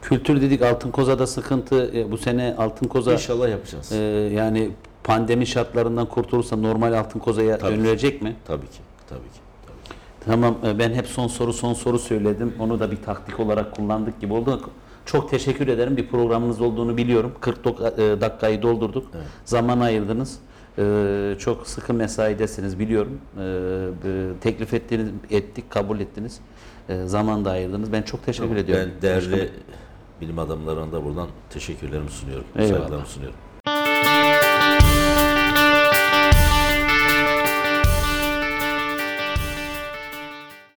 [0.03, 1.91] Kültür dedik Altın Koza'da sıkıntı.
[1.95, 3.93] E, bu sene Altın Koza İnşallah yapacağız.
[3.93, 3.97] e,
[4.35, 4.71] yani
[5.05, 7.77] pandemi şartlarından kurtulursa normal Altın Koza'ya Tabii.
[7.77, 8.37] dönülecek mi?
[8.47, 8.79] tabii ki.
[9.09, 9.41] Tabii ki.
[9.67, 9.95] Tabii ki.
[10.25, 12.55] Tamam e, ben hep son soru son soru söyledim.
[12.59, 14.71] Onu da bir taktik olarak kullandık gibi oldu.
[15.07, 15.97] Çok teşekkür ederim.
[15.97, 17.33] Bir programınız olduğunu biliyorum.
[17.41, 19.07] 40 dok- e, dakikayı doldurduk.
[19.45, 20.39] Zaman ayırdınız.
[20.79, 23.19] E, Çok sıkı mesaidesiniz biliyorum.
[24.41, 26.41] Teklif ettiniz, ettik, kabul ettiniz.
[27.05, 27.93] Zaman da ayırdınız.
[27.93, 28.91] Ben çok teşekkür ediyorum.
[28.95, 29.49] Ben değerli Başkanım.
[30.21, 32.45] bilim adamlarına da buradan teşekkürlerimi sunuyorum.
[32.57, 32.79] Eyvallah.
[32.79, 33.39] Saygılarımı sunuyorum.